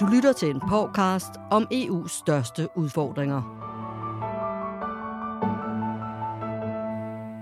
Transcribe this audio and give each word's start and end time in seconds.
Du 0.00 0.06
lytter 0.06 0.32
til 0.32 0.50
en 0.50 0.60
podcast 0.60 1.30
om 1.50 1.68
EU's 1.72 2.08
største 2.08 2.68
udfordringer. 2.76 3.42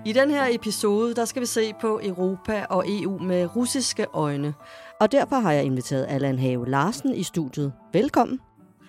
I 0.06 0.12
den 0.12 0.30
her 0.30 0.46
episode, 0.50 1.14
der 1.14 1.24
skal 1.24 1.42
vi 1.42 1.46
se 1.46 1.72
på 1.80 2.00
Europa 2.02 2.66
og 2.70 2.84
EU 2.88 3.18
med 3.18 3.56
russiske 3.56 4.06
øjne. 4.12 4.54
Og 5.00 5.12
derfor 5.12 5.36
har 5.36 5.52
jeg 5.52 5.64
inviteret 5.64 6.06
Allan 6.08 6.38
Have 6.38 6.70
Larsen 6.70 7.14
i 7.14 7.22
studiet. 7.22 7.72
Velkommen. 7.92 8.40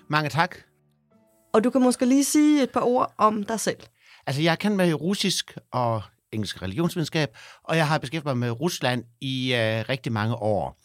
Mange 0.08 0.30
tak. 0.30 0.56
Og 1.54 1.64
du 1.64 1.70
kan 1.70 1.82
måske 1.82 2.06
lige 2.06 2.24
sige 2.24 2.64
et 2.64 2.72
par 2.72 2.82
ord 2.82 3.14
om 3.18 3.44
dig 3.44 3.60
selv. 3.60 3.80
Altså, 4.28 4.42
jeg 4.42 4.60
kan 4.60 4.78
med 4.78 4.94
russisk 4.94 5.58
og 5.72 6.02
engelsk 6.32 6.62
religionsvidenskab, 6.62 7.38
og 7.64 7.78
jeg 7.78 7.88
har 7.88 7.98
beskæftiget 7.98 8.38
mig 8.38 8.38
med 8.38 8.62
Rusland 8.62 9.04
i 9.22 9.54
øh, 9.54 9.90
rigtig 9.90 10.12
mange 10.12 10.36
år. 10.36 10.80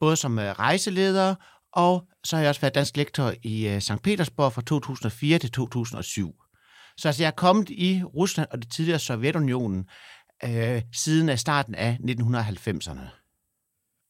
Både 0.00 0.16
som 0.16 0.38
øh, 0.38 0.50
rejseleder, 0.50 1.34
og 1.72 2.06
så 2.24 2.36
har 2.36 2.42
jeg 2.42 2.48
også 2.48 2.60
været 2.60 2.74
dansk 2.74 2.96
lektor 2.96 3.32
i 3.42 3.68
øh, 3.68 3.80
St. 3.80 4.02
Petersborg 4.02 4.52
fra 4.52 4.62
2004 4.62 5.38
til 5.38 5.50
2007. 5.50 6.34
Så 6.96 7.08
altså, 7.08 7.22
jeg 7.22 7.26
er 7.28 7.34
kommet 7.36 7.70
i 7.70 8.02
Rusland 8.04 8.48
og 8.50 8.62
det 8.62 8.72
tidligere 8.72 8.98
Sovjetunionen 8.98 9.88
øh, 10.44 10.82
siden 10.92 11.28
af 11.28 11.38
starten 11.38 11.74
af 11.74 11.98
1990'erne. 12.02 13.20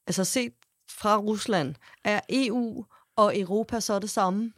Altså 0.06 0.24
set 0.24 0.52
fra 1.00 1.16
Rusland, 1.16 1.74
er 2.04 2.20
EU 2.30 2.84
og 3.16 3.38
Europa 3.38 3.80
så 3.80 3.98
det 3.98 4.10
samme? 4.10 4.52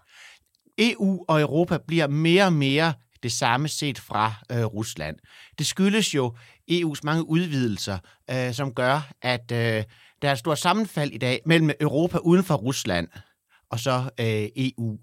EU 0.78 1.24
og 1.28 1.40
Europa 1.40 1.78
bliver 1.86 2.06
mere 2.06 2.44
og 2.44 2.52
mere 2.52 2.94
det 3.22 3.32
samme 3.32 3.68
set 3.68 3.98
fra 3.98 4.34
øh, 4.52 4.64
Rusland. 4.64 5.16
Det 5.58 5.66
skyldes 5.66 6.14
jo 6.14 6.36
EU's 6.70 7.00
mange 7.02 7.28
udvidelser, 7.28 7.98
øh, 8.30 8.54
som 8.54 8.74
gør, 8.74 9.12
at 9.22 9.52
øh, 9.52 9.84
der 10.22 10.28
er 10.28 10.32
et 10.32 10.38
stort 10.38 10.58
sammenfald 10.58 11.10
i 11.12 11.18
dag 11.18 11.40
mellem 11.46 11.70
Europa 11.80 12.18
uden 12.18 12.44
for 12.44 12.54
Rusland 12.54 13.08
og 13.70 13.78
så 13.78 14.10
øh, 14.20 14.48
EU. 14.56 14.98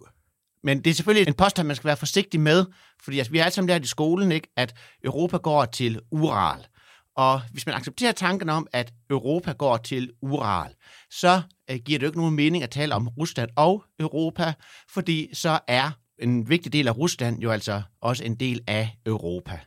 Men 0.64 0.84
det 0.84 0.90
er 0.90 0.94
selvfølgelig 0.94 1.28
en 1.28 1.34
påstand, 1.34 1.68
man 1.68 1.76
skal 1.76 1.88
være 1.88 1.98
forsigtig 1.98 2.40
med, 2.40 2.66
fordi 3.04 3.18
altså, 3.18 3.32
vi 3.32 3.38
har 3.38 3.46
alle 3.46 3.56
sammen 3.56 3.68
lært 3.68 3.84
i 3.84 3.88
skolen, 3.88 4.32
ikke, 4.32 4.48
at 4.56 4.76
Europa 5.04 5.38
går 5.38 5.66
til 5.66 6.00
Ural. 6.12 6.68
Og 7.16 7.42
hvis 7.52 7.66
man 7.66 7.76
accepterer 7.76 8.12
tanken 8.12 8.50
om, 8.50 8.68
at 8.74 8.94
Europa 9.10 9.52
går 9.52 9.78
til 9.78 10.12
Ural, 10.22 10.74
så 11.12 11.42
øh, 11.72 11.80
giver 11.86 12.00
det 12.00 12.04
jo 12.04 12.10
ikke 12.10 12.20
nogen 12.20 12.36
mening 12.36 12.64
at 12.64 12.70
tale 12.70 12.96
om 12.96 13.08
Rusland 13.08 13.50
og 13.56 13.84
Europa, 14.00 14.54
fordi 14.90 15.30
så 15.34 15.60
er 15.68 15.92
en 16.22 16.50
vigtig 16.50 16.74
del 16.74 16.88
af 16.88 16.98
Rusland 16.98 17.40
jo 17.40 17.52
altså 17.52 17.82
også 18.02 18.24
en 18.24 18.36
del 18.36 18.62
af 18.68 18.98
Europa. 19.06 19.60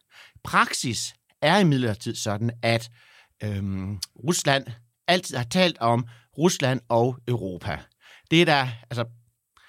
Praksis 0.44 1.14
er 1.42 1.58
imidlertid 1.58 2.14
sådan, 2.14 2.50
at 2.62 2.90
øhm, 3.44 3.98
Rusland 4.24 4.66
altid 5.08 5.36
har 5.36 5.44
talt 5.44 5.78
om 5.78 6.06
Rusland 6.38 6.80
og 6.88 7.18
Europa. 7.28 7.78
Det 8.30 8.40
er 8.40 8.44
der 8.44 8.68
altså 8.90 9.04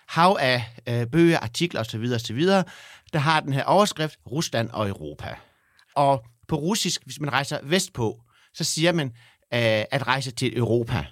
hav 0.07 0.37
af 0.39 0.63
øh, 0.87 1.07
bøger, 1.07 1.39
artikler 1.39 1.81
osv. 1.81 2.05
osv., 2.15 2.41
der 3.13 3.19
har 3.19 3.39
den 3.39 3.53
her 3.53 3.63
overskrift 3.63 4.19
Rusland 4.31 4.69
og 4.69 4.87
Europa. 4.87 5.35
Og 5.95 6.25
på 6.47 6.55
russisk, 6.55 7.05
hvis 7.05 7.19
man 7.19 7.33
rejser 7.33 7.59
vestpå, 7.63 8.21
så 8.53 8.63
siger 8.63 8.91
man 8.91 9.07
øh, 9.53 9.85
at 9.91 10.07
rejse 10.07 10.31
til 10.31 10.57
Europa. 10.57 11.05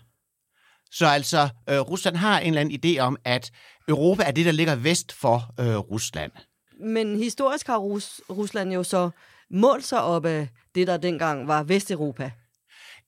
Så 0.92 1.06
altså, 1.06 1.50
øh, 1.70 1.80
Rusland 1.80 2.16
har 2.16 2.40
en 2.40 2.48
eller 2.48 2.62
anden 2.62 2.80
idé 2.86 3.00
om, 3.00 3.18
at 3.24 3.52
Europa 3.88 4.24
er 4.24 4.32
det, 4.32 4.46
der 4.46 4.52
ligger 4.52 4.76
vest 4.76 5.12
for 5.12 5.54
øh, 5.60 5.78
Rusland. 5.78 6.32
Men 6.80 7.18
historisk 7.18 7.68
har 7.68 7.78
Rus- 7.78 8.22
Rusland 8.30 8.74
jo 8.74 8.84
så 8.84 9.10
målt 9.52 9.86
sig 9.86 10.02
op 10.02 10.26
af 10.26 10.48
det, 10.76 10.88
der 10.88 10.98
dengang 10.98 11.48
var 11.48 11.64
Vesteuropa. 11.64 12.32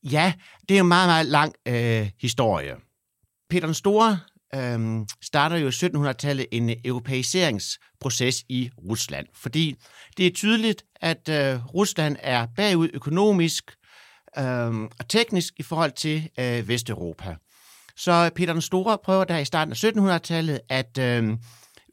Ja, 0.03 0.33
det 0.69 0.77
er 0.77 0.81
en 0.81 0.87
meget, 0.87 1.09
meget 1.09 1.25
lang 1.25 1.53
øh, 1.67 2.09
historie. 2.21 2.75
Peter 3.49 3.67
den 3.67 3.73
Store 3.73 4.19
øh, 4.55 5.05
starter 5.21 5.57
jo 5.57 5.67
i 5.67 5.71
1700-tallet 5.71 6.45
en 6.51 6.75
europæiseringsproces 6.85 8.43
i 8.49 8.71
Rusland, 8.89 9.27
fordi 9.33 9.75
det 10.17 10.27
er 10.27 10.31
tydeligt, 10.31 10.83
at 10.95 11.29
øh, 11.29 11.65
Rusland 11.75 12.17
er 12.19 12.47
bagud 12.55 12.89
økonomisk 12.93 13.71
øh, 14.37 14.73
og 14.99 15.09
teknisk 15.09 15.53
i 15.57 15.63
forhold 15.63 15.91
til 15.91 16.29
øh, 16.39 16.67
Vesteuropa. 16.67 17.35
Så 17.97 18.29
Peter 18.35 18.53
den 18.53 18.61
Store 18.61 18.97
prøver 19.03 19.23
der 19.23 19.37
i 19.37 19.45
starten 19.45 19.71
af 19.71 19.83
1700-tallet 19.83 20.59
at 20.69 20.97
øh, 20.97 21.37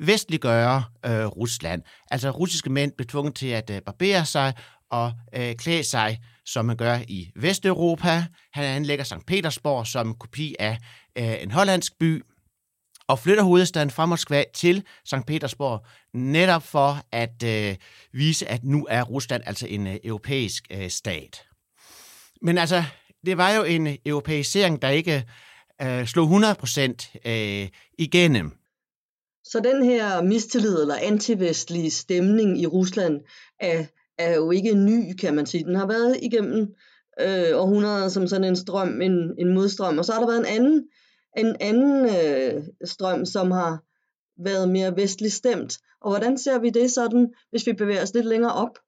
vestliggøre 0.01 0.85
øh, 1.07 1.27
Rusland. 1.27 1.83
Altså 2.11 2.31
russiske 2.31 2.71
mænd 2.71 2.93
blev 2.93 3.07
tvunget 3.07 3.35
til 3.35 3.47
at 3.47 3.71
øh, 3.71 3.81
barbere 3.83 4.25
sig 4.25 4.55
og 4.91 5.13
øh, 5.37 5.55
klæde 5.55 5.85
sig, 5.85 6.21
som 6.47 6.65
man 6.65 6.77
gør 6.77 6.99
i 7.09 7.31
Vesteuropa. 7.37 8.25
Han 8.53 8.65
anlægger 8.65 9.05
St. 9.05 9.27
Petersborg 9.27 9.87
som 9.87 10.09
en 10.09 10.15
kopi 10.15 10.55
af 10.59 10.79
øh, 11.19 11.43
en 11.43 11.51
hollandsk 11.51 11.99
by, 11.99 12.23
og 13.09 13.19
flytter 13.19 13.43
hovedstaden 13.43 13.91
fra 13.91 14.07
Moskva 14.07 14.45
til 14.55 14.85
St. 15.05 15.27
Petersborg, 15.27 15.87
netop 16.15 16.63
for 16.63 16.99
at 17.13 17.43
øh, 17.45 17.77
vise, 18.13 18.49
at 18.49 18.65
nu 18.65 18.87
er 18.91 19.03
Rusland 19.03 19.43
altså 19.47 19.67
en 19.67 19.87
øh, 19.87 19.97
europæisk 20.05 20.65
øh, 20.71 20.91
stat. 20.91 21.43
Men 22.43 22.59
altså, 22.59 22.85
det 23.27 23.37
var 23.37 23.51
jo 23.51 23.63
en 23.63 23.97
europæisering, 24.07 24.83
der 24.83 24.89
ikke 24.89 25.25
øh, 25.83 26.07
slog 26.07 26.29
100% 26.29 27.31
øh, 27.31 27.69
igennem. 27.99 28.53
Så 29.45 29.61
den 29.65 29.85
her 29.85 30.23
mistillid 30.23 30.81
eller 30.81 30.97
antivestlige 31.03 31.91
stemning 31.91 32.61
i 32.61 32.67
Rusland 32.67 33.21
er, 33.61 33.85
er 34.19 34.35
jo 34.35 34.51
ikke 34.51 34.75
ny, 34.75 35.15
kan 35.21 35.35
man 35.35 35.47
sige. 35.47 35.65
Den 35.65 35.75
har 35.75 35.87
været 35.87 36.17
igennem 36.23 36.75
øh, 37.21 37.61
århundreder 37.61 38.09
som 38.09 38.27
sådan 38.27 38.45
en 38.45 38.57
strøm, 38.57 39.01
en, 39.01 39.35
en 39.39 39.55
modstrøm. 39.55 39.99
Og 39.99 40.05
så 40.05 40.13
har 40.13 40.21
der 40.21 40.27
været 40.27 40.39
en 40.39 40.55
anden, 40.57 40.89
en 41.37 41.57
anden 41.61 42.05
øh, 42.05 42.63
strøm, 42.85 43.25
som 43.25 43.51
har 43.51 43.83
været 44.45 44.69
mere 44.69 44.97
vestligt 44.97 45.33
stemt. 45.33 45.79
Og 46.01 46.11
hvordan 46.11 46.39
ser 46.39 46.59
vi 46.59 46.71
det 46.71 46.91
sådan, 46.91 47.35
hvis 47.51 47.67
vi 47.67 47.73
bevæger 47.73 48.03
os 48.03 48.15
lidt 48.15 48.27
længere 48.27 48.53
op? 48.53 48.79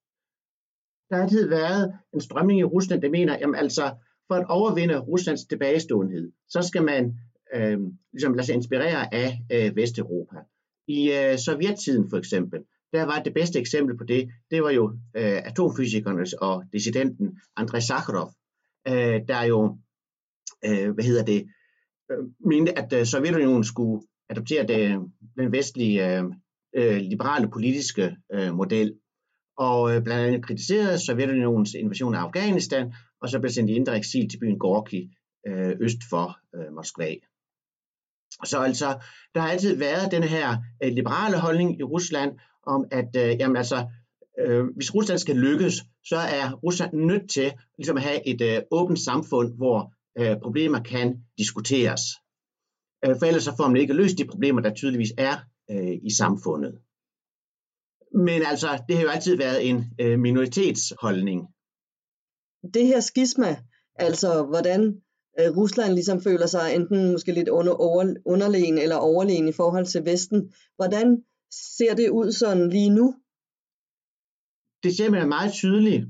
Der 1.08 1.16
har 1.16 1.22
altid 1.22 1.48
været 1.48 1.92
en 2.14 2.20
strømning 2.20 2.60
i 2.60 2.64
Rusland, 2.64 3.02
der 3.02 3.10
mener, 3.10 3.38
jamen 3.40 3.54
altså, 3.54 3.90
for 4.28 4.34
at 4.34 4.46
overvinde 4.48 4.98
Ruslands 4.98 5.44
tilbageståenhed, 5.44 6.32
så 6.48 6.62
skal 6.62 6.84
man 6.84 7.18
øh, 7.54 7.78
ligesom 8.12 8.34
lade 8.34 8.46
sig 8.46 8.54
inspirere 8.54 9.14
af 9.14 9.38
øh, 9.52 9.76
Vesteuropa. 9.76 10.36
I 10.88 11.12
øh, 11.12 11.38
sovjettiden 11.38 12.10
for 12.10 12.16
eksempel, 12.16 12.60
der 12.92 13.04
var 13.04 13.22
det 13.22 13.34
bedste 13.34 13.58
eksempel 13.58 13.96
på 13.96 14.04
det, 14.04 14.30
det 14.50 14.62
var 14.62 14.70
jo 14.70 14.88
øh, 15.16 15.40
atomfysikeren 15.44 16.26
og 16.40 16.64
dissidenten 16.72 17.38
Andrei 17.56 17.80
Sakharov, 17.80 18.32
øh, 18.88 19.20
der 19.28 19.42
jo, 19.44 19.78
øh, 20.64 20.90
hvad 20.90 21.04
hedder 21.04 21.24
det, 21.24 21.46
øh, 22.10 22.18
mente, 22.46 22.78
at 22.78 22.92
øh, 22.92 23.06
Sovjetunionen 23.06 23.64
skulle 23.64 24.02
adoptere 24.28 24.66
det, 24.66 25.00
den 25.36 25.52
vestlige 25.52 26.18
øh, 26.18 26.24
øh, 26.76 26.96
liberale 26.96 27.50
politiske 27.50 28.16
øh, 28.32 28.54
model, 28.54 28.94
og 29.56 29.96
øh, 29.96 30.02
blandt 30.02 30.26
andet 30.26 30.44
kritiserede 30.44 31.06
Sovjetunionens 31.06 31.74
invasion 31.74 32.14
af 32.14 32.20
Afghanistan, 32.20 32.92
og 33.22 33.28
så 33.28 33.40
blev 33.40 33.50
sendt 33.50 33.70
i 33.70 33.74
indre 33.74 33.96
eksil 33.96 34.28
til 34.28 34.38
byen 34.38 34.58
Gorki 34.58 35.10
øh, 35.46 35.76
øst 35.80 35.98
for 36.10 36.38
øh, 36.54 36.72
Moskva. 36.74 37.14
Så 38.44 38.58
altså, 38.58 38.98
der 39.34 39.40
har 39.40 39.48
altid 39.48 39.76
været 39.76 40.12
den 40.12 40.22
her 40.22 40.56
øh, 40.82 40.92
liberale 40.92 41.38
holdning 41.38 41.80
i 41.80 41.82
Rusland 41.82 42.38
om, 42.66 42.84
at 42.90 43.16
øh, 43.16 43.36
jamen 43.40 43.56
altså, 43.56 43.86
øh, 44.40 44.64
hvis 44.76 44.94
Rusland 44.94 45.18
skal 45.18 45.36
lykkes, 45.36 45.74
så 46.04 46.16
er 46.16 46.52
Rusland 46.52 46.92
nødt 46.94 47.30
til 47.30 47.52
ligesom 47.78 47.96
at 47.96 48.02
have 48.02 48.28
et 48.28 48.40
øh, 48.40 48.62
åbent 48.70 48.98
samfund, 48.98 49.56
hvor 49.56 49.92
øh, 50.18 50.36
problemer 50.42 50.82
kan 50.82 51.24
diskuteres. 51.38 52.00
Øh, 53.04 53.16
for 53.18 53.26
ellers 53.26 53.44
så 53.44 53.56
får 53.56 53.68
man 53.68 53.76
ikke 53.76 53.94
løst 53.94 54.18
de 54.18 54.26
problemer, 54.26 54.60
der 54.60 54.74
tydeligvis 54.74 55.12
er 55.18 55.36
øh, 55.70 55.98
i 56.02 56.10
samfundet. 56.10 56.78
Men 58.14 58.42
altså, 58.46 58.82
det 58.88 58.96
har 58.96 59.02
jo 59.02 59.08
altid 59.08 59.36
været 59.36 59.68
en 59.68 59.84
øh, 60.00 60.18
minoritetsholdning. 60.18 61.48
Det 62.74 62.86
her 62.86 63.00
skisma, 63.00 63.56
altså 63.94 64.44
hvordan 64.44 65.02
øh, 65.40 65.56
Rusland 65.56 65.92
ligesom 65.92 66.20
føler 66.20 66.46
sig 66.46 66.74
enten 66.74 67.12
måske 67.12 67.32
lidt 67.32 67.48
under, 67.48 67.72
over, 67.72 68.14
underlegen 68.24 68.78
eller 68.78 68.96
overlegen 68.96 69.48
i 69.48 69.52
forhold 69.52 69.86
til 69.86 70.04
Vesten, 70.04 70.52
hvordan 70.76 71.24
ser 71.50 71.94
det 71.94 72.10
ud 72.10 72.32
sådan 72.32 72.68
lige 72.68 72.90
nu? 72.90 73.14
Det 74.82 74.96
ser 74.96 75.10
man 75.10 75.28
meget 75.28 75.52
tydeligt 75.52 76.04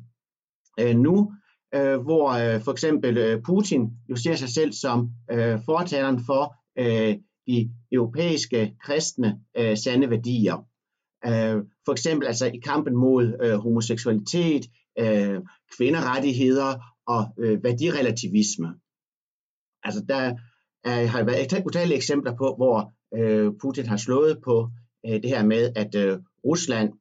øh, 0.80 0.96
nu, 0.96 1.32
øh, 1.74 1.96
hvor 2.00 2.28
øh, 2.28 2.60
for 2.60 2.72
eksempel 2.72 3.18
øh, 3.18 3.42
Putin 3.42 3.90
jo 4.10 4.16
ser 4.16 4.34
sig 4.34 4.48
selv 4.48 4.72
som 4.72 5.10
øh, 5.30 5.58
fortaleren 5.64 6.20
for 6.26 6.54
øh, 6.78 7.16
de 7.46 7.70
europæiske 7.92 8.76
kristne 8.82 9.40
øh, 9.56 9.76
sande 9.76 10.10
værdier. 10.10 10.66
Øh, 11.26 11.64
for 11.84 11.92
eksempel 11.92 12.26
altså 12.26 12.46
i 12.46 12.58
kampen 12.58 12.96
mod 12.96 13.36
øh, 13.42 13.54
homoseksualitet, 13.54 14.64
øh, 14.98 15.40
kvinderettigheder 15.76 16.78
og 17.06 17.34
øh, 17.38 17.64
værdirelativisme. 17.64 18.68
Altså 19.84 20.04
der 20.08 20.34
er, 20.84 21.06
har 21.06 21.24
været 21.24 21.62
utallige 21.66 21.96
eksempler 21.96 22.36
på, 22.36 22.54
hvor 22.56 22.92
øh, 23.14 23.52
Putin 23.62 23.86
har 23.86 23.96
slået 23.96 24.38
på 24.44 24.70
øh, 25.06 25.22
det 25.22 25.30
her 25.30 25.44
med, 25.44 25.72
at 25.76 25.94
øh, 25.94 26.18
Rusland 26.44 26.92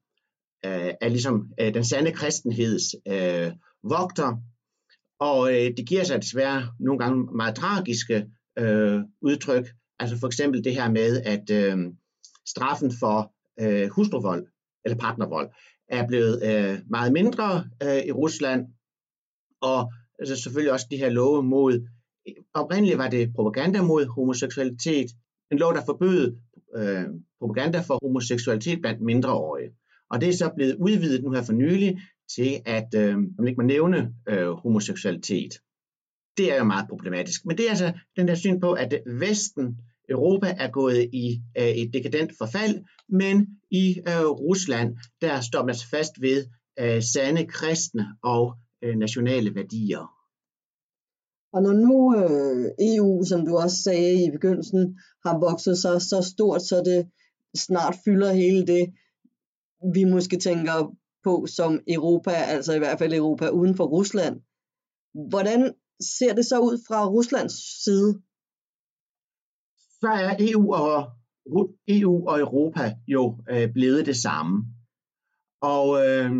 øh, 0.65 0.93
er 1.01 1.09
ligesom 1.09 1.51
øh, 1.59 1.73
den 1.73 1.85
sande 1.85 2.11
kristenheds 2.11 2.83
øh, 3.07 3.51
vogter, 3.83 4.37
og 5.19 5.53
øh, 5.53 5.71
det 5.77 5.87
giver 5.87 6.03
sig 6.03 6.21
desværre 6.21 6.71
nogle 6.79 6.99
gange 6.99 7.35
meget 7.35 7.55
tragiske 7.55 8.27
øh, 8.59 8.99
udtryk. 9.21 9.65
Altså 9.99 10.19
for 10.19 10.27
eksempel 10.27 10.63
det 10.63 10.73
her 10.73 10.91
med, 10.91 11.21
at 11.21 11.49
øh, 11.49 11.77
straffen 12.47 12.91
for 12.99 13.33
øh, 13.59 13.89
hustruvold 13.89 14.47
eller 14.85 14.97
partnervold 14.97 15.49
er 15.91 16.07
blevet 16.07 16.35
øh, 16.43 16.79
meget 16.89 17.13
mindre 17.13 17.69
øh, 17.83 18.01
i 18.05 18.11
Rusland, 18.11 18.67
og 19.61 19.93
altså 20.19 20.35
selvfølgelig 20.35 20.71
også 20.71 20.87
de 20.91 20.97
her 20.97 21.09
love 21.09 21.43
mod, 21.43 21.87
oprindeligt 22.53 22.97
var 22.97 23.09
det 23.09 23.33
propaganda 23.35 23.81
mod 23.81 24.05
homoseksualitet, 24.05 25.11
en 25.51 25.57
lov, 25.57 25.73
der 25.73 25.85
forbød 25.85 26.37
øh, 26.75 27.05
propaganda 27.39 27.79
for 27.79 27.99
homoseksualitet 28.01 28.81
blandt 28.81 29.01
mindreårige. 29.01 29.71
Og 30.11 30.21
det 30.21 30.29
er 30.29 30.33
så 30.33 30.51
blevet 30.55 30.75
udvidet 30.75 31.23
nu 31.23 31.31
her 31.31 31.43
for 31.43 31.53
nylig 31.53 31.99
til, 32.35 32.51
at 32.65 32.95
øh, 32.95 33.17
man 33.37 33.47
ikke 33.47 33.61
må 33.61 33.67
nævne 33.67 34.13
øh, 34.29 34.49
homoseksualitet. 34.49 35.53
Det 36.37 36.53
er 36.53 36.57
jo 36.57 36.63
meget 36.63 36.89
problematisk. 36.89 37.45
Men 37.45 37.57
det 37.57 37.65
er 37.65 37.69
altså 37.69 37.93
den 38.15 38.27
der 38.27 38.35
syn 38.35 38.59
på, 38.59 38.71
at 38.71 38.93
Vesten, 39.05 39.77
Europa 40.09 40.55
er 40.57 40.71
gået 40.71 41.09
i 41.13 41.41
øh, 41.57 41.67
et 41.67 41.93
dekadent 41.93 42.31
forfald, 42.37 42.83
men 43.09 43.47
i 43.71 43.99
øh, 44.07 44.25
Rusland, 44.25 44.97
der 45.21 45.41
står 45.41 45.65
man 45.65 45.75
fast 45.91 46.21
ved 46.21 46.45
øh, 46.79 47.03
sande 47.13 47.47
kristne 47.47 48.05
og 48.23 48.55
øh, 48.81 48.95
nationale 48.95 49.55
værdier. 49.55 50.21
Og 51.53 51.61
når 51.63 51.73
nu 51.73 52.15
øh, 52.17 52.71
EU, 52.79 53.23
som 53.23 53.45
du 53.45 53.57
også 53.57 53.77
sagde 53.83 54.25
i 54.25 54.31
begyndelsen, 54.31 54.99
har 55.25 55.39
vokset 55.39 55.77
sig 55.77 56.01
så 56.01 56.33
stort, 56.33 56.61
så 56.61 56.83
det 56.85 57.09
snart 57.55 57.95
fylder 58.05 58.33
hele 58.33 58.67
det, 58.67 58.93
vi 59.93 60.03
måske 60.03 60.37
tænker 60.37 60.95
på 61.23 61.45
som 61.47 61.79
Europa, 61.87 62.31
altså 62.31 62.73
i 62.73 62.77
hvert 62.77 62.99
fald 62.99 63.13
Europa 63.13 63.47
uden 63.47 63.75
for 63.75 63.85
Rusland. 63.85 64.41
Hvordan 65.29 65.73
ser 66.17 66.33
det 66.33 66.45
så 66.45 66.59
ud 66.59 66.77
fra 66.87 67.07
Ruslands 67.07 67.83
side? 67.83 68.21
Så 69.99 70.07
er 70.07 70.35
EU 70.39 70.73
og, 70.73 71.11
EU 71.87 72.27
og 72.27 72.39
Europa 72.39 72.93
jo 73.07 73.43
øh, 73.51 73.73
blevet 73.73 74.05
det 74.05 74.15
samme. 74.15 74.65
Og 75.61 76.05
øh, 76.05 76.31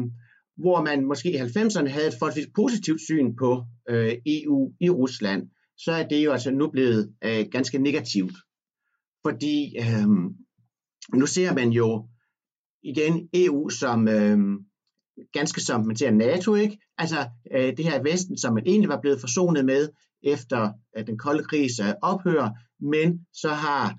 hvor 0.58 0.84
man 0.84 1.06
måske 1.06 1.32
i 1.32 1.38
90'erne 1.38 1.88
havde 1.88 2.08
et 2.08 2.16
forholdsvis 2.20 2.50
positivt 2.56 3.02
syn 3.02 3.36
på 3.36 3.66
øh, 3.90 4.14
EU 4.26 4.74
i 4.80 4.90
Rusland, 4.90 5.50
så 5.78 5.92
er 5.92 6.08
det 6.08 6.26
jo 6.26 6.32
altså 6.32 6.52
nu 6.52 6.70
blevet 6.70 7.16
øh, 7.24 7.46
ganske 7.52 7.78
negativt. 7.78 8.36
Fordi 9.26 9.76
øh, 9.80 10.08
nu 11.14 11.26
ser 11.26 11.54
man 11.54 11.70
jo 11.70 12.08
igen 12.84 13.30
EU 13.34 13.70
som 13.70 14.08
øh, 14.08 14.40
ganske 15.34 15.62
som 15.62 15.86
man 15.86 15.96
ser 15.96 16.12
NATO, 16.12 16.56
ikke? 16.56 16.78
Altså 16.98 17.30
øh, 17.56 17.78
det 17.78 17.86
her 17.86 18.04
Vesten, 18.04 18.38
som 18.38 18.54
man 18.54 18.64
egentlig 18.66 18.90
var 18.90 19.02
blevet 19.02 19.20
forsonet 19.20 19.66
med 19.66 19.90
efter 20.24 20.72
at 20.94 21.08
den 21.08 21.18
kolde 21.18 21.44
krig 21.44 21.70
ophører, 22.02 22.50
men 22.80 23.26
så 23.34 23.50
har 23.50 23.96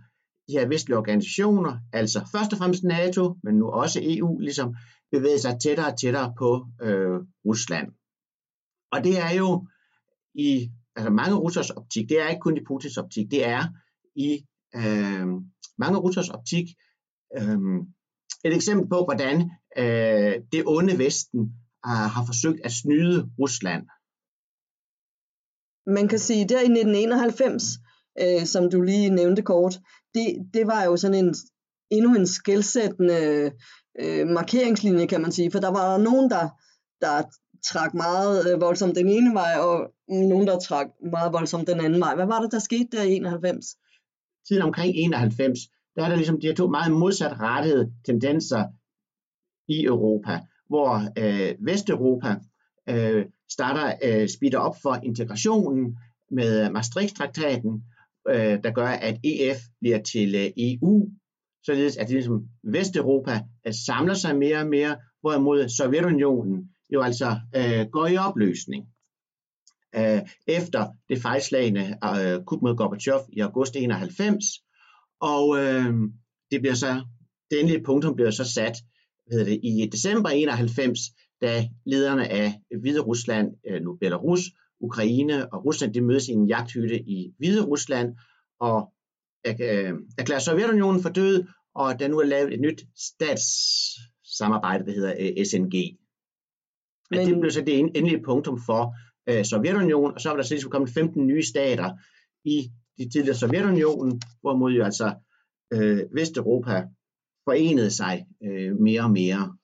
de 0.53 0.59
her 0.59 0.69
vestlige 0.69 0.99
organisationer, 0.99 1.79
altså 1.93 2.29
først 2.33 2.53
og 2.53 2.59
fremmest 2.59 2.85
NATO, 2.85 3.37
men 3.43 3.55
nu 3.55 3.71
også 3.71 4.01
EU, 4.03 4.39
ligesom 4.39 4.77
bevæget 5.13 5.41
sig 5.41 5.59
tættere 5.63 5.87
og 5.87 5.99
tættere 6.01 6.35
på 6.39 6.67
øh, 6.83 7.21
Rusland. 7.47 7.89
Og 8.93 9.05
det 9.05 9.19
er 9.19 9.31
jo 9.31 9.67
i 10.35 10.71
altså 10.97 11.11
mange 11.11 11.37
russers 11.37 11.71
optik, 11.71 12.09
det 12.09 12.21
er 12.21 12.29
ikke 12.29 12.41
kun 12.41 12.57
i 12.57 12.65
Putins 12.67 12.97
optik, 12.97 13.31
det 13.31 13.47
er 13.47 13.63
i 14.17 14.45
øh, 14.77 15.27
mange 15.79 15.99
russers 15.99 16.29
optik 16.29 16.67
øh, 17.39 17.59
et 18.45 18.55
eksempel 18.55 18.89
på, 18.89 19.05
hvordan 19.05 19.51
øh, 19.79 20.35
det 20.53 20.63
onde 20.67 20.99
Vesten 20.99 21.41
øh, 21.87 22.07
har 22.15 22.25
forsøgt 22.27 22.61
at 22.65 22.73
snyde 22.73 23.31
Rusland. 23.39 23.87
Man 25.87 26.09
kan 26.09 26.19
sige, 26.19 26.49
der 26.49 26.61
i 26.61 26.71
1991, 26.73 27.63
øh, 28.20 28.47
som 28.47 28.70
du 28.70 28.82
lige 28.82 29.11
nævnte 29.11 29.43
kort, 29.43 29.79
det, 30.14 30.37
det 30.55 30.67
var 30.67 30.85
jo 30.85 30.97
sådan 30.97 31.25
en 31.25 31.35
endnu 31.91 32.14
en 32.14 32.26
skældsættende 32.26 33.53
øh, 34.00 34.26
markeringslinje, 34.26 35.06
kan 35.06 35.20
man 35.20 35.32
sige, 35.32 35.50
for 35.50 35.59
der 35.59 35.70
var 35.70 35.99
nogen, 35.99 36.31
der, 36.31 36.49
der 37.00 37.23
trak 37.64 37.94
meget 37.94 38.53
øh, 38.53 38.61
voldsomt 38.61 38.97
den 38.97 39.09
ene 39.09 39.35
vej, 39.35 39.55
og 39.59 39.93
nogen, 40.09 40.47
der 40.47 40.59
trak 40.59 40.87
meget 41.12 41.32
voldsomt 41.32 41.69
den 41.69 41.81
anden 41.81 42.00
vej. 42.00 42.14
Hvad 42.14 42.26
var 42.26 42.41
det, 42.41 42.53
der 42.53 42.59
skete 42.59 42.88
der 42.93 43.03
i 43.03 43.12
91? 43.12 43.67
Tiden 44.49 44.62
omkring 44.62 44.97
91, 44.97 45.58
der 45.97 46.05
er 46.05 46.08
der 46.08 46.17
ligesom 46.17 46.41
de 46.41 46.47
her 46.47 46.55
to 46.55 46.67
meget 46.69 46.93
modsatrettede 46.93 47.93
tendenser 48.06 48.65
i 49.69 49.85
Europa, 49.85 50.41
hvor 50.69 50.91
øh, 51.19 51.55
Vesteuropa 51.67 52.37
øh, 52.88 53.26
starter 53.50 53.94
øh, 54.05 54.29
speeder 54.29 54.58
op 54.58 54.76
for 54.82 54.94
integrationen 55.03 55.99
med 56.31 56.70
Maastricht-traktaten, 56.70 57.85
øh, 58.29 58.63
der 58.65 58.73
gør, 58.73 58.87
at 58.87 59.17
EF 59.25 59.59
bliver 59.81 60.03
til 60.03 60.35
øh, 60.35 60.51
EU, 60.57 61.09
således 61.65 61.97
at 61.97 62.07
det 62.07 62.15
ligesom 62.15 62.49
Vesteuropa 62.65 63.41
øh, 63.67 63.75
samler 63.87 64.15
sig 64.15 64.37
mere 64.37 64.59
og 64.59 64.67
mere, 64.67 64.97
hvorimod 65.21 65.69
Sovjetunionen 65.69 66.71
jo 66.93 67.03
altså 67.03 67.41
øh, 67.57 67.87
går 67.93 68.07
i 68.07 68.17
opløsning. 68.17 68.87
Øh, 69.97 70.21
efter 70.47 70.87
det 71.09 71.23
fejlslagende 71.23 71.99
øh, 72.05 72.45
kup 72.45 72.63
mod 72.63 72.77
Gorbachev 72.77 73.21
i 73.33 73.41
august 73.41 73.77
91, 73.77 74.45
og 75.21 75.59
øh, 75.59 75.95
det 76.51 76.61
bliver 76.61 76.75
så, 76.75 77.05
det 77.51 77.61
endelige 77.61 77.85
punktum 77.85 78.15
bliver 78.15 78.31
så 78.31 78.45
sat 78.45 78.77
hvad 79.27 79.45
det, 79.45 79.61
i 79.63 79.89
december 79.93 80.29
91, 80.29 80.99
da 81.41 81.69
lederne 81.87 82.29
af 82.29 82.61
Hvide 82.81 83.01
Rusland, 83.01 83.49
øh, 83.69 83.83
nu 83.83 83.97
Belarus, 84.01 84.41
Ukraine 84.82 85.52
og 85.52 85.64
Rusland, 85.64 85.94
de 85.94 86.00
mødes 86.00 86.29
i 86.29 86.32
en 86.32 86.46
jagthytte 86.46 87.00
i 87.00 87.34
Hvide 87.38 87.64
Rusland, 87.64 88.17
og 88.61 88.93
øh, 89.46 89.93
erklærer 90.19 90.40
Sovjetunionen 90.40 91.02
for 91.02 91.08
død, 91.08 91.44
og 91.75 91.99
der 92.00 92.08
nu 92.08 92.19
er 92.19 92.25
lavet 92.25 92.55
et 92.55 92.61
nyt 92.61 92.84
statssamarbejde, 92.96 94.87
der 94.87 94.93
hedder 94.93 95.14
øh, 95.20 95.44
SNG. 95.46 95.75
Men... 97.11 97.29
Det 97.29 97.40
blev 97.40 97.50
så 97.50 97.61
det 97.61 97.79
endelige 97.79 98.23
punktum 98.23 98.61
for 98.67 98.94
øh, 99.29 99.44
Sovjetunionen, 99.44 100.14
og 100.14 100.20
så 100.20 100.29
var 100.29 100.37
der 100.37 100.46
ligesom 100.50 100.70
kommet 100.70 100.90
15 100.90 101.26
nye 101.26 101.43
stater 101.43 101.90
i 102.44 102.70
de 102.99 103.11
tidligere 103.11 103.37
Sovjetunionen, 103.37 104.23
hvorimod 104.40 104.73
jo 104.73 104.84
altså 104.84 105.14
øh, 105.73 106.00
Vesteuropa 106.14 106.84
forenede 107.44 107.90
sig 107.90 108.26
øh, 108.44 108.76
mere 108.81 109.02
og 109.02 109.11
mere. 109.11 109.56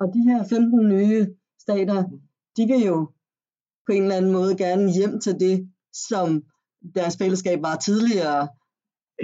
Og 0.00 0.06
de 0.14 0.20
her 0.28 0.48
15 0.48 0.88
nye 0.88 1.26
stater, 1.60 1.98
de 2.56 2.62
vil 2.66 2.82
jo 2.86 3.12
på 3.88 3.92
en 3.92 4.02
eller 4.02 4.16
anden 4.16 4.32
måde 4.32 4.56
gerne 4.56 4.92
hjem 4.92 5.20
til 5.20 5.34
det, 5.40 5.68
som 6.08 6.42
deres 6.94 7.16
fællesskab 7.16 7.62
var 7.62 7.76
tidligere, 7.76 8.48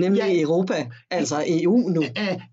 nemlig 0.00 0.20
ja, 0.20 0.42
Europa, 0.42 0.74
altså 1.10 1.36
EU 1.48 1.78
nu. 1.88 2.02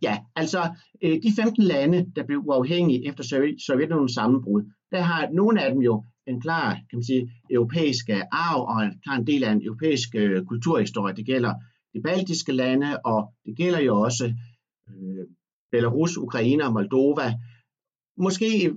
Ja, 0.02 0.18
altså 0.36 0.62
øh, 1.04 1.16
de 1.24 1.32
15 1.36 1.64
lande, 1.64 2.12
der 2.16 2.24
blev 2.26 2.40
uafhængige 2.48 3.08
efter 3.10 3.24
Sovjetunionens 3.68 4.14
sammenbrud, 4.14 4.62
der 4.92 5.02
har 5.02 5.30
nogle 5.34 5.64
af 5.64 5.72
dem 5.72 5.82
jo 5.82 6.04
en 6.28 6.42
klar 6.42 6.74
kan 6.74 6.98
man 6.98 7.04
sige, 7.04 7.32
europæisk 7.50 8.10
arv 8.32 8.62
og 8.72 8.84
en 8.84 9.00
klar 9.04 9.16
en 9.16 9.28
del 9.28 9.44
af 9.44 9.52
en 9.52 9.66
europæisk 9.66 10.10
øh, 10.16 10.46
kulturhistorie. 10.46 11.16
Det 11.16 11.26
gælder 11.26 11.54
de 11.94 12.02
baltiske 12.02 12.52
lande, 12.52 13.00
og 13.06 13.34
det 13.46 13.58
gælder 13.58 13.80
jo 13.80 14.02
også 14.02 14.26
øh, 14.90 15.26
Belarus, 15.72 16.18
Ukraine 16.18 16.66
og 16.66 16.74
Moldova. 16.74 17.34
Måske 18.18 18.74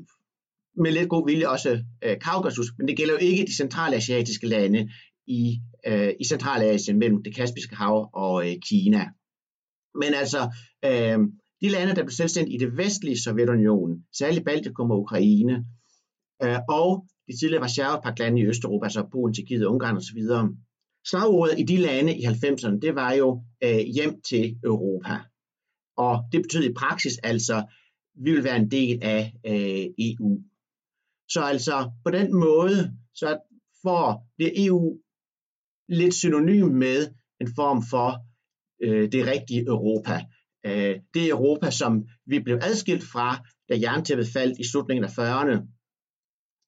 med 0.77 0.93
lidt 0.93 1.09
god 1.09 1.27
vilje 1.27 1.49
også 1.49 1.85
øh, 2.05 2.19
Kaukasus, 2.21 2.73
men 2.79 2.89
det 2.89 2.97
gælder 2.97 3.15
jo 3.15 3.19
ikke 3.19 3.47
de 3.47 3.57
centralasiatiske 3.57 4.47
lande 4.47 4.91
i, 5.27 5.61
øh, 5.87 6.13
i 6.21 6.25
Centralasien 6.25 6.99
mellem 6.99 7.23
det 7.23 7.35
Kaspiske 7.35 7.77
Hav 7.77 8.11
og 8.13 8.51
øh, 8.51 8.57
Kina. 8.69 9.09
Men 9.95 10.15
altså, 10.15 10.51
øh, 10.85 11.19
de 11.61 11.69
lande, 11.69 11.95
der 11.95 12.03
blev 12.03 12.11
selvstændige 12.11 12.55
i 12.55 12.59
det 12.59 12.77
vestlige 12.77 13.23
Sovjetunionen, 13.23 14.05
særligt 14.19 14.45
Baltikum 14.45 14.91
og 14.91 15.01
Ukraine, 15.01 15.65
øh, 16.43 16.59
og 16.69 17.07
de 17.29 17.37
tidligere 17.41 17.61
Varsjava-lande 17.61 18.41
i 18.41 18.47
Østeuropa, 18.47 18.85
altså 18.87 19.09
Polen, 19.13 19.35
Tjekkiet, 19.35 19.65
Ungarn 19.65 19.97
osv., 19.97 20.21
slagordet 21.07 21.61
i 21.61 21.63
de 21.63 21.77
lande 21.77 22.19
i 22.19 22.25
90'erne, 22.25 22.79
det 22.79 22.95
var 22.95 23.13
jo 23.13 23.45
øh, 23.65 23.79
hjem 23.79 24.21
til 24.29 24.59
Europa. 24.65 25.15
Og 25.97 26.25
det 26.33 26.43
betød 26.43 26.65
i 26.65 26.73
praksis 26.73 27.19
altså, 27.23 27.65
vi 28.15 28.33
vil 28.33 28.45
være 28.45 28.57
en 28.57 28.71
del 28.71 28.99
af 29.03 29.33
øh, 29.47 29.87
EU. 29.99 30.43
Så 31.29 31.41
altså 31.41 31.91
på 32.05 32.11
den 32.11 32.35
måde, 32.35 32.97
så 33.15 33.39
får 33.83 34.27
bliver 34.37 34.51
EU 34.55 34.99
lidt 35.89 36.15
synonym 36.15 36.67
med 36.67 37.15
en 37.41 37.49
form 37.57 37.83
for 37.91 38.09
øh, 38.83 39.13
det 39.13 39.27
rigtige 39.27 39.67
Europa. 39.67 40.21
Øh, 40.67 41.01
det 41.15 41.29
Europa, 41.29 41.71
som 41.71 42.09
vi 42.27 42.41
blev 42.41 42.59
adskilt 42.63 43.05
fra, 43.13 43.47
da 43.69 43.75
jerntæppet 43.81 44.29
faldt 44.29 44.59
i 44.59 44.65
slutningen 44.71 45.05
af 45.05 45.19
40'erne, 45.19 45.57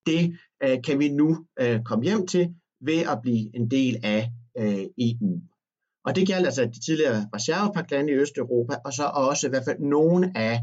det 0.07 0.39
øh, 0.63 0.79
kan 0.87 0.99
vi 0.99 1.09
nu 1.09 1.47
øh, 1.61 1.83
komme 1.83 2.05
hjem 2.05 2.27
til 2.27 2.55
ved 2.81 3.01
at 3.13 3.19
blive 3.23 3.57
en 3.57 3.71
del 3.71 3.97
af 4.03 4.31
øh, 4.59 4.85
EU. 4.99 5.41
Og 6.05 6.17
det 6.17 6.27
gælder 6.27 6.47
altså 6.47 6.65
de 6.65 6.81
tidligere 6.87 7.29
Varsjava-lande 7.33 8.13
i 8.13 8.17
Østeuropa, 8.17 8.75
og 8.85 8.93
så 8.93 9.05
også 9.15 9.47
i 9.47 9.51
hvert 9.51 9.65
fald 9.69 9.81
nogle 9.81 10.33
af 10.37 10.61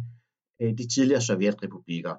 øh, 0.62 0.72
de 0.78 0.88
tidligere 0.94 1.22
sovjetrepublikker. 1.22 2.16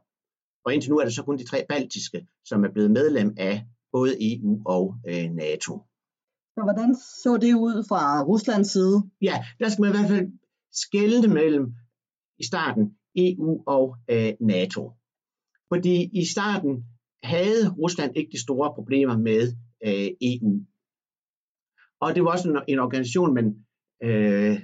Og 0.65 0.75
indtil 0.75 0.91
nu 0.91 0.99
er 0.99 1.05
det 1.05 1.15
så 1.15 1.23
kun 1.23 1.39
de 1.39 1.45
tre 1.45 1.67
baltiske, 1.69 2.27
som 2.45 2.65
er 2.65 2.71
blevet 2.73 2.91
medlem 2.91 3.35
af 3.37 3.67
både 3.93 4.35
EU 4.35 4.63
og 4.67 4.95
øh, 5.09 5.31
NATO. 5.31 5.83
Så 6.55 6.61
hvordan 6.63 6.95
så 6.95 7.39
det 7.41 7.55
ud 7.55 7.85
fra 7.89 8.23
Ruslands 8.23 8.71
side? 8.73 9.03
Ja, 9.23 9.45
der 9.61 9.69
skal 9.69 9.83
man 9.83 9.91
i 9.91 9.97
hvert 9.97 10.09
fald 10.09 10.27
skelne 10.73 11.35
mellem 11.35 11.75
i 12.39 12.45
starten 12.45 12.97
EU 13.17 13.63
og 13.67 13.97
øh, 14.11 14.33
NATO. 14.41 14.93
Fordi 15.69 16.11
i 16.13 16.25
starten 16.25 16.85
havde 17.23 17.75
Rusland 17.79 18.17
ikke 18.17 18.33
de 18.33 18.43
store 18.43 18.75
problemer 18.75 19.19
med 19.19 19.43
øh, 19.87 20.09
EU. 20.21 20.61
Og 22.01 22.15
det 22.15 22.25
var 22.25 22.31
også 22.31 22.51
en, 22.51 22.59
en 22.69 22.79
organisation, 22.79 23.35
man 23.35 23.47
øh, 24.03 24.61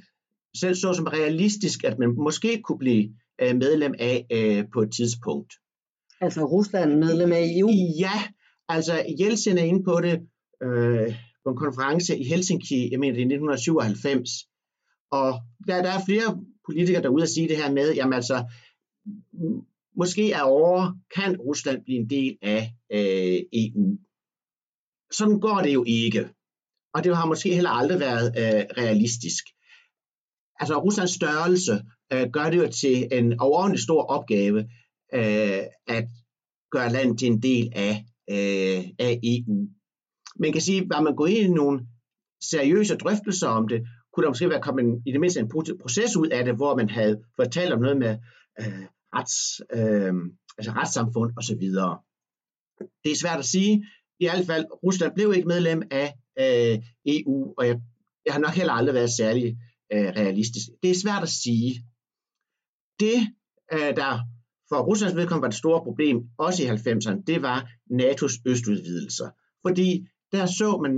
selv 0.56 0.74
så 0.74 0.92
som 0.92 1.06
realistisk, 1.06 1.84
at 1.84 1.98
man 1.98 2.14
måske 2.14 2.62
kunne 2.62 2.78
blive 2.78 3.14
øh, 3.42 3.56
medlem 3.56 3.94
af 3.98 4.26
øh, 4.32 4.64
på 4.72 4.82
et 4.82 4.92
tidspunkt. 4.92 5.52
Altså 6.20 6.44
Rusland 6.44 6.98
medlem 6.98 7.32
af 7.32 7.42
EU? 7.56 7.70
Ja, 7.98 8.16
altså 8.68 9.04
Jeltsin 9.20 9.58
er 9.58 9.62
inde 9.62 9.84
på 9.84 10.00
det 10.00 10.28
øh, 10.62 11.14
på 11.44 11.50
en 11.50 11.56
konference 11.56 12.18
i 12.18 12.24
Helsinki, 12.24 12.90
jeg 12.90 13.00
mener 13.00 13.14
det 13.14 13.22
er 13.22 13.34
1997. 13.34 14.30
Og 15.10 15.40
der, 15.66 15.82
der 15.82 15.90
er 15.90 16.04
flere 16.06 16.44
politikere, 16.66 17.02
der 17.02 17.08
er 17.08 17.12
ude 17.12 17.22
at 17.22 17.28
sige 17.28 17.48
det 17.48 17.56
her 17.56 17.72
med, 17.72 17.94
jamen 17.94 18.12
altså, 18.12 18.44
måske 19.96 20.32
er 20.32 20.42
over, 20.42 20.92
kan 21.16 21.36
Rusland 21.36 21.84
blive 21.84 21.98
en 21.98 22.10
del 22.10 22.38
af 22.42 22.62
øh, 22.92 23.40
EU. 23.52 23.98
Sådan 25.10 25.40
går 25.40 25.60
det 25.62 25.74
jo 25.74 25.84
ikke. 25.86 26.28
Og 26.94 27.04
det 27.04 27.16
har 27.16 27.26
måske 27.26 27.54
heller 27.54 27.70
aldrig 27.70 28.00
været 28.00 28.26
øh, 28.26 28.64
realistisk. 28.82 29.44
Altså 30.60 30.78
Ruslands 30.78 31.14
størrelse 31.14 31.72
øh, 32.12 32.30
gør 32.32 32.50
det 32.50 32.58
jo 32.58 32.68
til 32.80 33.08
en 33.12 33.40
overordentlig 33.40 33.82
stor 33.82 34.02
opgave 34.02 34.68
øh, 35.14 35.62
at 35.86 36.04
gøre 36.70 36.92
landet 36.92 37.18
til 37.18 37.28
en 37.28 37.42
del 37.42 37.72
af, 37.72 38.04
øh, 38.30 38.84
af 38.98 39.20
EU. 39.22 39.68
Man 40.38 40.52
kan 40.52 40.60
sige, 40.60 40.88
var 40.88 41.00
man 41.00 41.16
gået 41.16 41.30
ind 41.30 41.52
i 41.52 41.54
nogle 41.54 41.86
seriøse 42.42 42.96
drøftelser 42.96 43.48
om 43.48 43.68
det, 43.68 43.86
kunne 44.12 44.24
der 44.24 44.30
måske 44.30 44.50
være 44.50 44.62
kommet 44.62 44.84
en, 44.84 45.02
i 45.06 45.12
det 45.12 45.20
mindste 45.20 45.40
en 45.40 45.48
proces 45.82 46.16
ud 46.16 46.28
af 46.28 46.44
det, 46.44 46.56
hvor 46.56 46.76
man 46.76 46.88
havde 46.88 47.22
fortalt 47.36 47.72
om 47.72 47.80
noget 47.80 47.96
med 47.96 48.18
øh, 48.60 48.84
rets, 49.14 49.60
øh, 49.78 50.14
altså 50.58 50.72
retssamfund 50.72 51.32
osv. 51.36 51.62
Det 53.04 53.12
er 53.12 53.20
svært 53.22 53.38
at 53.38 53.44
sige. 53.44 53.86
I 54.20 54.24
hvert 54.26 54.46
fald, 54.46 54.64
Rusland 54.84 55.14
blev 55.14 55.32
ikke 55.34 55.48
medlem 55.48 55.82
af 55.90 56.14
øh, 56.38 56.78
EU, 57.06 57.54
og 57.58 57.66
jeg, 57.66 57.80
jeg 58.26 58.32
har 58.34 58.40
nok 58.40 58.54
heller 58.54 58.72
aldrig 58.72 58.94
været 58.94 59.10
særlig 59.10 59.58
øh, 59.92 60.08
realistisk. 60.20 60.66
Det 60.82 60.90
er 60.90 60.94
svært 60.94 61.22
at 61.22 61.28
sige. 61.28 61.84
Det, 63.00 63.18
øh, 63.72 63.96
der 63.96 64.18
for 64.70 64.82
Ruslands 64.88 65.16
vedkommende 65.16 65.42
var 65.42 65.50
det 65.50 65.58
store 65.58 65.84
problem, 65.88 66.16
også 66.38 66.62
i 66.62 66.66
90'erne, 66.66 67.22
det 67.26 67.42
var 67.42 67.58
NATO's 67.98 68.42
østudvidelser. 68.46 69.28
Fordi 69.66 70.08
der 70.32 70.46
så 70.46 70.78
man, 70.84 70.94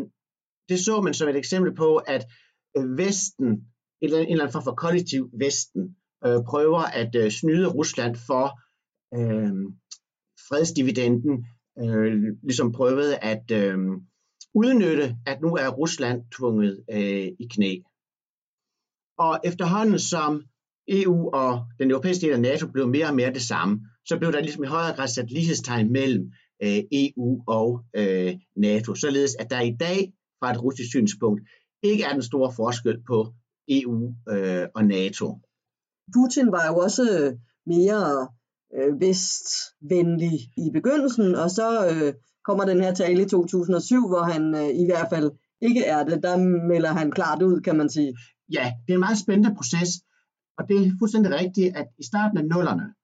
det 0.69 0.79
så 0.85 1.01
man 1.01 1.15
som 1.15 1.29
et 1.29 1.37
eksempel 1.37 1.75
på, 1.75 1.97
at 1.97 2.27
øh, 2.77 2.99
Vesten, 2.99 3.49
en 3.49 3.65
eller 4.03 4.17
anden, 4.19 4.29
en 4.29 4.33
eller 4.33 4.45
anden 4.45 4.53
form 4.53 4.65
for 4.65 4.75
kollektiv 4.75 5.31
Vesten, 5.39 5.97
øh, 6.27 6.39
prøver 6.51 6.83
at 7.03 7.15
øh, 7.15 7.31
snyde 7.31 7.69
Rusland 7.69 8.17
for 8.29 8.47
øh, 9.19 9.55
fredsdividenden, 10.49 11.47
øh, 11.83 12.23
ligesom 12.43 12.73
prøvede 12.73 13.19
at 13.19 13.51
øh, 13.51 13.79
udnytte, 14.55 15.17
at 15.27 15.41
nu 15.41 15.51
er 15.55 15.69
Rusland 15.69 16.25
tvunget 16.37 16.85
øh, 16.91 17.29
i 17.45 17.47
knæ. 17.51 17.77
Og 19.19 19.41
efterhånden 19.45 19.99
som 19.99 20.45
EU 20.89 21.31
og 21.35 21.61
den 21.79 21.91
europæiske 21.91 22.27
del 22.27 22.33
af 22.33 22.41
NATO 22.41 22.67
blev 22.67 22.89
mere 22.89 23.07
og 23.07 23.15
mere 23.15 23.33
det 23.33 23.43
samme, 23.43 23.81
så 24.07 24.19
blev 24.19 24.33
der 24.33 24.41
ligesom 24.41 24.65
i 24.65 24.67
højere 24.67 24.97
grad 24.97 25.09
sat 25.09 25.31
lighedstegn 25.31 25.93
mellem 25.93 26.33
øh, 26.63 26.79
EU 26.93 27.43
og 27.47 27.81
øh, 27.97 28.35
NATO, 28.57 28.95
således 28.95 29.37
at 29.39 29.51
der 29.51 29.61
i 29.61 29.77
dag 29.81 30.13
fra 30.41 30.51
et 30.51 30.63
russisk 30.63 30.91
synspunkt 30.91 31.41
ikke 31.83 32.05
er 32.05 32.13
den 32.13 32.23
store 32.23 32.53
forskel 32.57 33.03
på 33.07 33.33
EU 33.69 34.15
øh, 34.29 34.67
og 34.75 34.85
NATO. 34.85 35.39
Putin 36.15 36.53
var 36.53 36.67
jo 36.67 36.77
også 36.77 37.37
mere 37.67 38.29
øh, 38.77 39.01
vestvenlig 39.01 40.39
i 40.57 40.71
begyndelsen, 40.73 41.35
og 41.35 41.51
så 41.51 41.89
øh, 41.91 42.15
kommer 42.45 42.65
den 42.65 42.81
her 42.81 42.95
tale 42.95 43.23
i 43.23 43.29
2007, 43.29 44.09
hvor 44.09 44.23
han 44.23 44.55
øh, 44.55 44.69
i 44.69 44.85
hvert 44.87 45.07
fald 45.13 45.31
ikke 45.61 45.85
er 45.85 46.05
det. 46.05 46.23
Der 46.23 46.37
melder 46.69 46.93
han 46.93 47.11
klart 47.11 47.43
ud, 47.43 47.61
kan 47.61 47.77
man 47.77 47.89
sige. 47.91 48.17
Ja, 48.53 48.73
det 48.87 48.93
er 48.93 48.97
en 48.97 49.01
meget 49.01 49.19
spændende 49.19 49.55
proces, 49.57 49.89
og 50.59 50.69
det 50.69 50.77
er 50.77 50.91
fuldstændig 50.99 51.33
rigtigt, 51.33 51.77
at 51.77 51.87
i 51.99 52.05
starten 52.05 52.39
af 52.39 52.45
nullerne, 52.45 52.95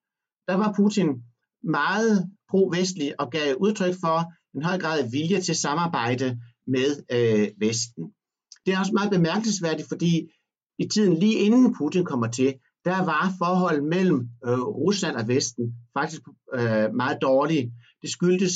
der 0.49 0.55
var 0.55 0.73
Putin 0.77 1.09
meget 1.63 2.31
pro-vestlig 2.51 3.21
og 3.21 3.31
gav 3.31 3.57
udtryk 3.61 3.95
for 4.05 4.33
en 4.57 4.63
høj 4.63 4.79
grad 4.79 5.01
af 5.05 5.13
vilje 5.13 5.41
til 5.41 5.57
samarbejde 5.57 6.41
med 6.67 6.89
øh, 7.17 7.49
Vesten. 7.61 8.05
Det 8.67 8.75
er 8.75 8.79
også 8.79 8.93
meget 8.93 9.11
bemærkelsesværdigt, 9.11 9.89
fordi 9.89 10.29
i 10.79 10.89
tiden 10.89 11.15
lige 11.15 11.39
inden 11.39 11.75
Putin 11.79 12.05
kommer 12.05 12.29
til, 12.31 12.55
der 12.85 13.05
var 13.05 13.33
forholdet 13.39 13.85
mellem 13.85 14.29
øh, 14.47 14.61
Rusland 14.61 15.17
og 15.17 15.29
Vesten 15.29 15.75
faktisk 15.99 16.23
øh, 16.55 16.95
meget 16.95 17.19
dårlige. 17.23 17.73
Det 18.03 18.11
skyldtes 18.11 18.55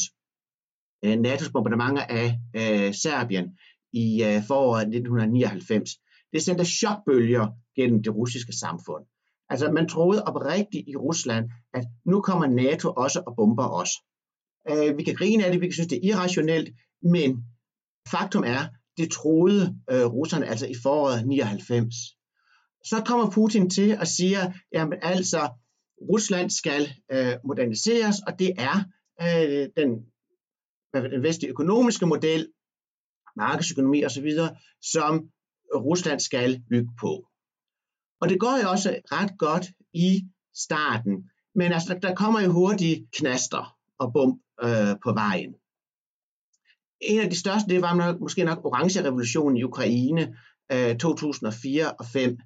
øh, 1.04 1.14
NATO's 1.14 1.50
bombardementer 1.52 2.02
af 2.02 2.38
øh, 2.56 2.94
Serbien 2.94 3.46
i 3.92 4.24
øh, 4.24 4.42
foråret 4.48 4.82
1999. 4.82 5.90
Det 6.32 6.42
sendte 6.42 6.64
chokbølger 6.64 7.46
gennem 7.76 8.02
det 8.02 8.14
russiske 8.14 8.52
samfund. 8.52 9.04
Altså 9.48 9.72
man 9.72 9.88
troede 9.88 10.24
oprigtigt 10.24 10.88
i 10.88 10.96
Rusland, 10.96 11.50
at 11.74 11.84
nu 12.06 12.20
kommer 12.20 12.46
NATO 12.46 12.92
også 12.92 13.22
og 13.26 13.36
bomber 13.36 13.68
os. 13.68 13.90
Øh, 14.70 14.98
vi 14.98 15.02
kan 15.02 15.14
grine 15.14 15.44
af 15.44 15.52
det, 15.52 15.60
vi 15.60 15.66
kan 15.66 15.72
synes, 15.72 15.88
det 15.88 15.98
er 15.98 16.08
irrationelt, 16.10 16.68
men 17.02 17.44
faktum 18.08 18.44
er, 18.46 18.62
det 18.96 19.10
troede 19.10 19.78
øh, 19.90 20.04
russerne 20.04 20.46
altså 20.46 20.66
i 20.66 20.74
foråret 20.82 21.26
99. 21.26 21.94
Så 22.84 23.02
kommer 23.06 23.30
Putin 23.30 23.70
til 23.70 23.90
at 24.00 24.08
sige, 24.08 24.38
at 24.72 24.88
altså 25.02 25.50
Rusland 26.10 26.50
skal 26.50 26.82
øh, 27.12 27.34
moderniseres, 27.44 28.16
og 28.26 28.38
det 28.38 28.50
er 28.58 28.76
øh, 29.22 29.68
den, 29.76 29.90
den 30.94 31.22
vestlige 31.22 31.50
økonomiske 31.50 32.06
model, 32.06 32.48
markedsøkonomi 33.36 34.04
osv., 34.04 34.30
som 34.82 35.30
Rusland 35.74 36.20
skal 36.20 36.62
bygge 36.70 36.90
på. 37.00 37.28
Og 38.20 38.28
det 38.28 38.40
går 38.40 38.62
jo 38.62 38.70
også 38.70 38.96
ret 39.12 39.38
godt 39.38 39.66
i 39.92 40.22
starten, 40.56 41.30
men 41.54 41.72
altså, 41.72 41.98
der 42.02 42.14
kommer 42.14 42.40
jo 42.40 42.52
hurtigt 42.52 43.04
knaster 43.12 43.76
og 43.98 44.12
bump 44.12 44.42
øh, 44.62 44.94
på 45.04 45.12
vejen. 45.12 45.54
En 47.00 47.20
af 47.20 47.30
de 47.30 47.38
største, 47.38 47.68
det 47.68 47.82
var 47.82 47.94
nok, 47.94 48.20
måske 48.20 48.44
nok 48.44 48.64
orange 48.64 49.04
revolutionen 49.04 49.56
i 49.56 49.62
Ukraine 49.62 50.36
øh, 50.72 50.96
2004 50.98 51.92
og 51.92 52.06
5, 52.06 52.38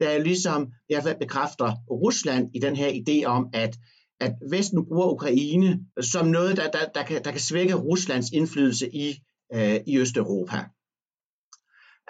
der 0.00 0.18
ligesom 0.18 0.62
i 0.88 0.94
hvert 0.94 1.02
fald 1.02 1.18
bekræfter 1.18 1.76
Rusland 1.90 2.50
i 2.54 2.58
den 2.58 2.76
her 2.76 2.88
idé 2.88 3.24
om, 3.24 3.50
at, 3.52 3.76
at 4.20 4.32
Vesten 4.50 4.86
bruger 4.86 5.12
Ukraine 5.12 5.86
som 6.00 6.26
noget, 6.26 6.56
der, 6.56 6.70
der, 6.70 6.84
der, 6.94 7.04
kan, 7.04 7.24
der 7.24 7.30
kan 7.30 7.40
svække 7.40 7.74
Ruslands 7.74 8.30
indflydelse 8.30 8.94
i, 8.94 9.08
øh, 9.54 9.80
i 9.86 9.98
Østeuropa. 9.98 10.64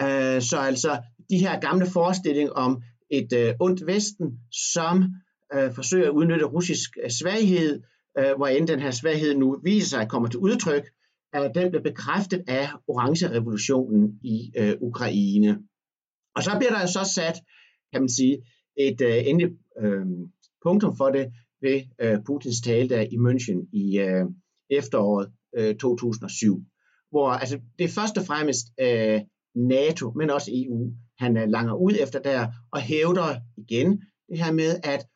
Øh, 0.03 0.43
så 0.43 0.57
altså 0.59 1.03
de 1.31 1.39
her 1.39 1.61
gamle 1.61 1.87
forestillinger 1.87 2.53
om 2.53 2.83
et 3.11 3.33
øh, 3.33 3.55
ondt 3.61 3.87
Vesten, 3.87 4.39
som 4.73 5.05
øh, 5.55 5.75
forsøger 5.75 6.07
at 6.07 6.13
udnytte 6.13 6.45
russisk 6.45 6.91
øh, 7.05 7.11
svaghed, 7.11 7.83
øh, 8.19 8.37
hvor 8.37 8.47
end 8.47 8.69
den 8.69 8.81
her 8.81 8.91
svaghed 8.91 9.35
nu 9.35 9.61
viser 9.65 9.89
sig 9.89 10.01
at 10.01 10.09
komme 10.09 10.29
til 10.29 10.39
udtryk, 10.39 10.91
at 11.33 11.53
den 11.55 11.71
blev 11.71 11.83
bekræftet 11.83 12.45
af 12.49 12.69
orange-revolutionen 12.89 14.21
i 14.25 14.53
øh, 14.57 14.75
Ukraine. 14.81 15.59
Og 16.37 16.43
så 16.43 16.51
bliver 16.59 16.73
der 16.79 16.87
så 16.87 17.13
sat, 17.15 17.37
kan 17.93 18.03
man 18.03 18.09
sige, 18.09 18.39
et 18.77 19.01
øh, 19.01 19.27
endeligt 19.27 19.53
øh, 19.83 20.07
punktum 20.63 20.97
for 20.97 21.09
det 21.11 21.33
ved 21.63 21.81
øh, 22.01 22.19
Putins 22.27 22.61
tale 22.61 22.89
der 22.89 23.01
i 23.01 23.17
München 23.17 23.69
i 23.73 23.99
øh, 23.99 24.27
efteråret 24.71 25.33
øh, 25.57 25.77
2007, 25.77 26.65
hvor 27.11 27.29
altså, 27.29 27.61
det 27.79 27.85
er 27.85 27.89
først 27.89 28.19
og 28.19 28.27
fremmest 28.27 28.67
øh, 28.81 29.21
NATO, 29.55 30.13
men 30.13 30.31
også 30.31 30.51
EU, 30.55 30.93
han 31.19 31.37
øh, 31.37 31.49
langer 31.49 31.75
ud 31.75 31.93
efter 32.01 32.19
der, 32.19 32.47
og 32.73 32.81
hævder 32.81 33.37
igen 33.57 34.03
det 34.29 34.39
her 34.39 34.53
med, 34.53 34.81
at 34.83 35.07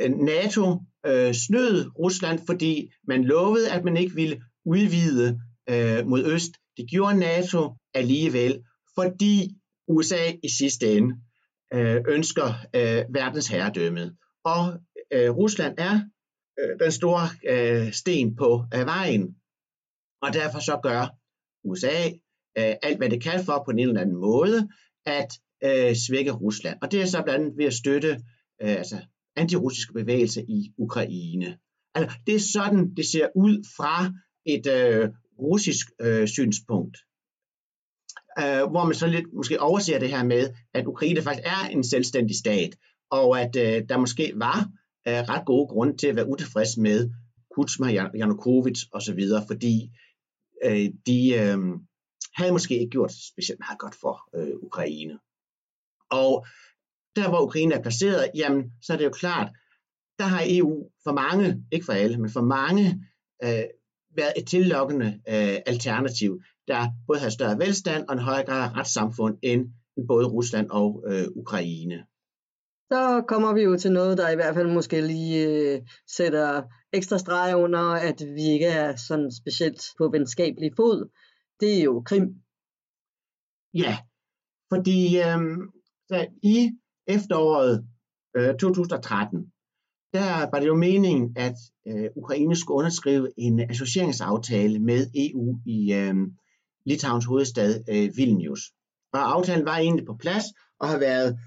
øh, 0.00 0.10
NATO 0.10 0.80
øh, 1.06 1.34
snød 1.34 1.98
Rusland, 1.98 2.40
fordi 2.46 2.90
man 3.08 3.24
lovede, 3.24 3.72
at 3.72 3.84
man 3.84 3.96
ikke 3.96 4.14
ville 4.14 4.42
udvide 4.64 5.40
øh, 5.70 6.06
mod 6.06 6.24
øst. 6.24 6.52
Det 6.76 6.90
gjorde 6.90 7.18
NATO 7.18 7.74
alligevel, 7.94 8.62
fordi 8.94 9.50
USA 9.88 10.32
i 10.42 10.48
sidste 10.48 10.96
ende 10.96 11.16
øh, 11.74 12.02
ønsker 12.08 12.48
øh, 12.74 13.04
verdens 13.14 13.48
herredømme. 13.48 14.16
Og 14.44 14.80
øh, 15.12 15.30
Rusland 15.30 15.74
er 15.78 16.00
øh, 16.60 16.78
den 16.80 16.92
store 16.92 17.28
øh, 17.48 17.92
sten 17.92 18.36
på 18.36 18.64
øh, 18.74 18.86
vejen. 18.86 19.36
Og 20.22 20.32
derfor 20.32 20.58
så 20.58 20.80
gør 20.82 21.16
USA 21.64 22.10
øh, 22.58 22.74
alt, 22.82 22.98
hvad 22.98 23.10
det 23.10 23.22
kan 23.22 23.44
for 23.44 23.62
på 23.64 23.70
en 23.70 23.78
eller 23.78 24.00
anden 24.00 24.16
måde, 24.16 24.68
at 25.06 25.30
øh, 25.64 25.96
svække 25.96 26.30
Rusland. 26.32 26.78
Og 26.82 26.92
det 26.92 27.02
er 27.02 27.06
så 27.06 27.22
blandt 27.22 27.44
andet 27.44 27.58
ved 27.58 27.64
at 27.64 27.74
støtte 27.74 28.08
øh, 28.62 28.70
altså, 28.70 28.96
antirussiske 29.36 29.92
bevægelser 29.92 30.42
i 30.48 30.72
Ukraine. 30.78 31.58
Altså, 31.94 32.16
det 32.26 32.34
er 32.34 32.40
sådan, 32.40 32.94
det 32.96 33.06
ser 33.06 33.28
ud 33.34 33.64
fra 33.76 34.12
et 34.46 34.66
øh, 34.66 35.08
russisk 35.38 35.86
øh, 36.00 36.28
synspunkt. 36.28 36.96
øh, 38.38 38.70
hvor 38.70 38.84
man 38.84 38.94
så 38.94 39.06
lidt 39.06 39.32
måske 39.34 39.60
overser 39.60 39.98
det 39.98 40.08
her 40.08 40.24
med, 40.24 40.50
at 40.74 40.86
Ukraine 40.86 41.22
faktisk 41.22 41.46
er 41.46 41.68
en 41.70 41.84
selvstændig 41.84 42.36
stat, 42.36 42.76
og 43.10 43.40
at 43.40 43.56
øh, 43.56 43.88
der 43.88 43.98
måske 43.98 44.32
var 44.36 44.58
øh, 45.08 45.14
ret 45.14 45.46
gode 45.46 45.66
grunde 45.66 45.96
til 45.96 46.06
at 46.06 46.16
være 46.16 46.28
utilfreds 46.28 46.76
med 46.76 47.10
Kutsma, 47.54 47.86
Janukovic 48.14 48.78
osv., 48.92 49.20
fordi 49.46 49.90
øh, 50.64 50.90
de 51.06 51.34
øh, 51.34 51.58
havde 52.34 52.52
måske 52.52 52.78
ikke 52.78 52.90
gjort 52.90 53.12
specielt 53.12 53.60
meget 53.60 53.78
godt 53.78 53.94
for 53.94 54.28
øh, 54.34 54.56
Ukraine. 54.62 55.18
Og 56.10 56.46
der 57.16 57.28
hvor 57.28 57.40
Ukraine 57.40 57.74
er 57.74 57.82
placeret, 57.82 58.30
jamen 58.34 58.72
så 58.82 58.92
er 58.92 58.96
det 58.96 59.04
jo 59.04 59.10
klart, 59.10 59.52
der 60.18 60.24
har 60.24 60.42
EU 60.46 60.90
for 61.04 61.12
mange, 61.12 61.64
ikke 61.72 61.86
for 61.86 61.92
alle, 61.92 62.18
men 62.18 62.30
for 62.30 62.42
mange, 62.42 63.06
øh, 63.44 63.64
været 64.16 64.32
et 64.36 64.46
tillokkende 64.46 65.06
øh, 65.06 65.56
alternativ, 65.66 66.42
der 66.68 66.86
både 67.06 67.20
har 67.20 67.28
større 67.28 67.58
velstand 67.58 68.08
og 68.08 68.14
en 68.14 68.20
højere 68.20 68.46
grad 68.46 68.62
af 68.62 68.76
retssamfund 68.76 69.38
end 69.42 69.66
både 70.08 70.26
Rusland 70.26 70.70
og 70.70 71.04
øh, 71.06 71.26
Ukraine. 71.36 72.06
Så 72.92 73.24
kommer 73.28 73.54
vi 73.54 73.62
jo 73.62 73.76
til 73.76 73.92
noget, 73.92 74.18
der 74.18 74.30
i 74.30 74.34
hvert 74.34 74.54
fald 74.54 74.68
måske 74.68 75.00
lige 75.00 75.48
øh, 75.48 75.80
sætter 76.16 76.62
ekstra 76.92 77.18
streg 77.18 77.56
under, 77.56 77.80
at 77.80 78.22
vi 78.34 78.42
ikke 78.42 78.66
er 78.66 78.96
sådan 78.96 79.32
specielt 79.32 79.82
på 79.98 80.08
venskabelig 80.08 80.70
fod. 80.76 81.08
Det 81.64 81.78
er 81.78 81.82
jo 81.82 82.02
Krim. 82.06 82.26
Ja, 83.74 83.98
fordi 84.72 84.98
øh, 85.18 85.40
i 86.42 86.70
efteråret 87.06 87.86
øh, 88.36 88.54
2013, 88.58 89.52
der 90.12 90.50
var 90.50 90.60
det 90.60 90.66
jo 90.66 90.76
meningen, 90.76 91.32
at 91.36 91.56
øh, 91.88 92.10
Ukraine 92.16 92.56
skulle 92.56 92.78
underskrive 92.78 93.28
en 93.36 93.60
associeringsaftale 93.60 94.78
med 94.78 95.06
EU 95.14 95.58
i 95.66 95.92
øh, 95.94 96.14
Litauens 96.86 97.24
hovedstad 97.24 97.84
øh, 97.88 98.16
Vilnius. 98.16 98.60
Og 99.12 99.34
aftalen 99.36 99.64
var 99.64 99.76
egentlig 99.76 100.06
på 100.06 100.16
plads 100.20 100.44
og 100.80 100.88
har 100.88 100.98
været 100.98 101.38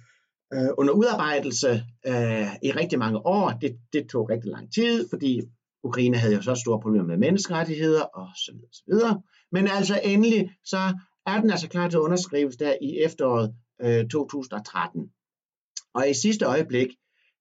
øh, 0.54 0.70
under 0.78 0.94
udarbejdelse 0.94 1.70
øh, 2.08 2.50
i 2.64 2.72
rigtig 2.72 3.00
mange 3.00 3.20
år. 3.26 3.50
Det, 3.62 3.78
det 3.94 4.10
tog 4.10 4.30
rigtig 4.30 4.52
lang 4.52 4.74
tid, 4.74 5.10
fordi 5.10 5.42
Ukraine 5.84 6.18
havde 6.18 6.36
jo 6.36 6.42
så 6.42 6.56
store 6.56 6.80
problemer 6.82 7.08
med 7.08 7.18
menneskerettigheder 7.18 8.04
og 8.04 8.28
så 8.46 8.52
videre, 8.54 8.74
så 8.74 8.84
videre. 8.88 9.22
Men 9.52 9.68
altså 9.68 10.00
endelig, 10.04 10.52
så 10.66 11.00
er 11.26 11.42
den 11.42 11.50
altså 11.50 11.70
klar 11.70 11.90
til 11.90 12.00
underskrivelse 12.00 12.58
underskrives 12.58 12.58
der 12.58 12.74
i 12.82 13.04
efteråret 13.06 13.56
øh, 13.82 14.10
2013. 14.10 15.12
Og 15.94 16.10
i 16.10 16.14
sidste 16.14 16.46
øjeblik, 16.46 16.88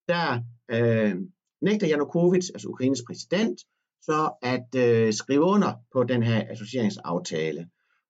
der 0.09 0.41
øh, 0.71 1.17
nægter 1.63 1.87
Janukovic, 1.87 2.51
altså 2.55 2.69
Ukraines 2.69 3.03
præsident, 3.07 3.61
så 4.03 4.31
at 4.43 4.75
øh, 4.77 5.13
skrive 5.13 5.43
under 5.43 5.73
på 5.93 6.05
den 6.05 6.23
her 6.23 6.51
associeringsaftale. 6.51 7.69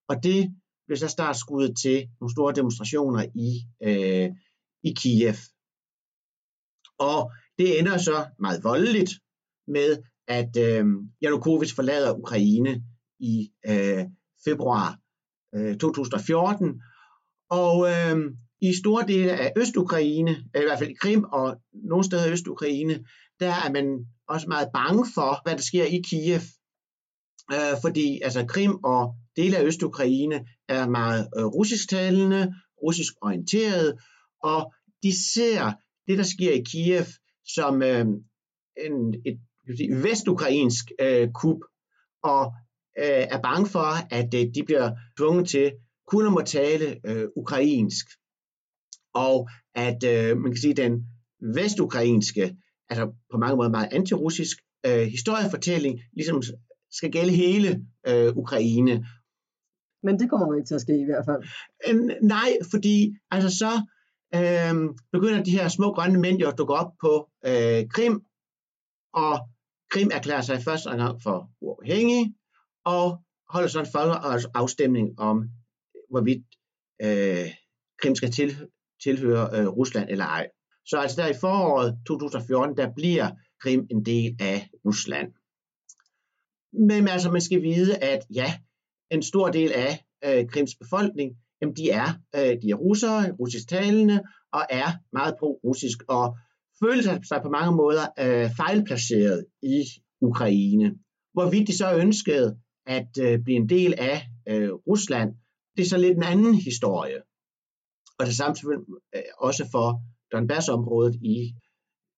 Og 0.08 0.22
det 0.22 0.54
blev 0.86 0.96
så 0.96 1.08
startskuddet 1.08 1.76
til 1.76 2.08
nogle 2.20 2.32
store 2.32 2.54
demonstrationer 2.54 3.24
i, 3.34 3.50
øh, 3.82 4.30
i 4.82 4.92
Kiev. 4.96 5.34
Og 6.98 7.32
det 7.58 7.78
ender 7.78 7.98
så 7.98 8.26
meget 8.38 8.64
voldeligt 8.64 9.10
med, 9.66 10.02
at 10.28 10.56
øh, 10.56 10.84
Janukovic 11.22 11.72
forlader 11.74 12.18
Ukraine 12.18 12.82
i 13.20 13.50
øh, 13.68 14.04
februar 14.44 14.98
øh, 15.54 15.78
2014. 15.78 16.82
Og 17.50 17.88
øh, 17.88 18.32
i 18.60 18.74
store 18.74 19.06
dele 19.08 19.32
af 19.32 19.52
Østukraine, 19.56 20.30
øh, 20.30 20.62
i 20.62 20.64
hvert 20.64 20.78
fald 20.78 20.90
i 20.90 21.00
Krim 21.00 21.24
og 21.24 21.56
nogle 21.72 22.04
steder 22.04 22.26
i 22.26 22.32
Østukraine, 22.32 23.04
der 23.40 23.52
er 23.52 23.72
man 23.72 24.06
også 24.28 24.46
meget 24.48 24.68
bange 24.74 25.06
for, 25.14 25.40
hvad 25.44 25.56
der 25.56 25.62
sker 25.62 25.84
i 25.84 26.02
Kiev. 26.08 26.40
Øh, 27.52 27.76
fordi 27.82 28.20
altså 28.24 28.46
Krim 28.46 28.74
og 28.84 29.14
dele 29.36 29.56
af 29.56 29.64
Østukraine 29.64 30.46
er 30.68 30.88
meget 30.88 31.28
øh, 31.38 31.44
russisktalende, 31.44 32.54
russisk 32.82 33.12
orienteret, 33.22 33.98
og 34.42 34.74
de 35.02 35.12
ser 35.34 35.72
det, 36.06 36.18
der 36.18 36.24
sker 36.24 36.52
i 36.52 36.62
Kiev, 36.70 37.06
som 37.44 37.82
øh, 37.82 38.06
en, 38.84 39.14
et 39.26 39.38
sige, 39.76 40.02
vestukrainsk 40.02 40.84
øh, 41.00 41.28
kup, 41.32 41.58
og 42.22 42.52
øh, 42.98 43.24
er 43.34 43.40
bange 43.40 43.66
for, 43.66 44.14
at 44.14 44.34
øh, 44.34 44.54
de 44.54 44.62
bliver 44.66 44.90
tvunget 45.18 45.48
til 45.48 45.72
kun 46.06 46.26
at 46.26 46.32
må 46.32 46.40
tale 46.40 47.00
øh, 47.06 47.28
ukrainsk. 47.36 48.06
Og 49.14 49.48
at 49.74 50.04
øh, 50.04 50.36
man 50.36 50.52
kan 50.52 50.60
sige, 50.60 50.74
den 50.74 51.06
vestukrainske, 51.54 52.56
altså 52.90 53.12
på 53.32 53.38
mange 53.38 53.56
måder 53.56 53.70
meget 53.70 53.92
antirussisk 53.92 54.56
øh, 54.86 55.06
historiefortælling, 55.06 56.00
ligesom 56.12 56.42
skal 56.90 57.10
gælde 57.10 57.32
hele 57.32 57.86
øh, 58.08 58.36
Ukraine. 58.36 59.06
Men 60.02 60.18
det 60.18 60.30
kommer 60.30 60.46
jo 60.46 60.52
ikke 60.52 60.66
til 60.66 60.74
at 60.74 60.80
ske 60.80 61.00
i 61.00 61.04
hvert 61.04 61.24
fald. 61.28 61.42
Øh, 61.88 61.96
nej, 62.22 62.50
fordi 62.70 63.14
altså 63.30 63.58
så 63.58 63.72
øh, 64.34 64.74
begynder 65.12 65.42
de 65.42 65.58
her 65.58 65.68
små 65.68 65.92
grønne 65.92 66.20
mænd 66.20 66.38
jo 66.38 66.48
at 66.48 66.58
dukke 66.58 66.74
op 66.74 66.92
på 67.00 67.28
øh, 67.46 67.88
Krim, 67.94 68.14
og 69.12 69.34
Krim 69.90 70.10
erklærer 70.12 70.40
sig 70.42 70.62
første 70.62 70.90
gang 70.90 71.22
for 71.22 71.50
uafhængig, 71.60 72.34
og 72.86 73.18
holder 73.48 73.68
så 73.68 73.80
en 73.80 73.86
folkeafstemning 73.92 75.20
om, 75.20 75.50
hvorvidt 76.10 76.44
øh, 77.02 77.46
Krim 78.00 78.14
skal 78.14 78.30
til, 78.30 78.68
tilhøre 79.02 79.60
øh, 79.60 79.68
Rusland 79.68 80.10
eller 80.10 80.24
ej. 80.24 80.48
Så 80.86 80.96
altså 80.98 81.22
der 81.22 81.28
i 81.28 81.40
foråret 81.40 81.98
2014, 82.06 82.76
der 82.76 82.92
bliver 82.96 83.30
Krim 83.60 83.86
en 83.90 84.04
del 84.04 84.36
af 84.40 84.70
Rusland. 84.84 85.32
Men 86.72 87.08
altså 87.08 87.30
man 87.30 87.40
skal 87.40 87.62
vide, 87.62 87.96
at 87.96 88.26
ja, 88.34 88.58
en 89.10 89.22
stor 89.22 89.50
del 89.50 89.72
af 89.72 90.04
øh, 90.24 90.48
Krims 90.48 90.74
befolkning, 90.74 91.36
jamen 91.60 91.76
de 91.76 91.90
er, 91.90 92.08
øh, 92.36 92.62
de 92.62 92.70
er 92.70 92.74
russere, 92.74 93.32
russisk 93.32 93.68
talende, 93.68 94.22
og 94.52 94.62
er 94.70 94.88
meget 95.12 95.34
pro-russisk, 95.38 95.98
og 96.08 96.36
føler 96.84 97.02
sig 97.28 97.40
på 97.42 97.48
mange 97.48 97.76
måder 97.76 98.06
øh, 98.18 98.50
fejlplaceret 98.56 99.46
i 99.62 99.84
Ukraine. 100.20 100.94
Hvorvidt 101.32 101.68
de 101.68 101.76
så 101.76 101.96
ønskede 101.96 102.58
at 102.86 103.18
øh, 103.20 103.38
blive 103.44 103.56
en 103.56 103.68
del 103.68 103.94
af 103.98 104.26
øh, 104.48 104.70
Rusland, 104.72 105.34
det 105.76 105.82
er 105.82 105.88
så 105.88 105.98
lidt 105.98 106.16
en 106.16 106.22
anden 106.22 106.54
historie. 106.54 107.22
Og 108.18 108.26
det 108.26 108.36
samme 108.36 108.56
øh, 109.14 109.22
også 109.38 109.68
for 109.70 110.02
Donbass-området 110.32 111.14
i, 111.14 111.54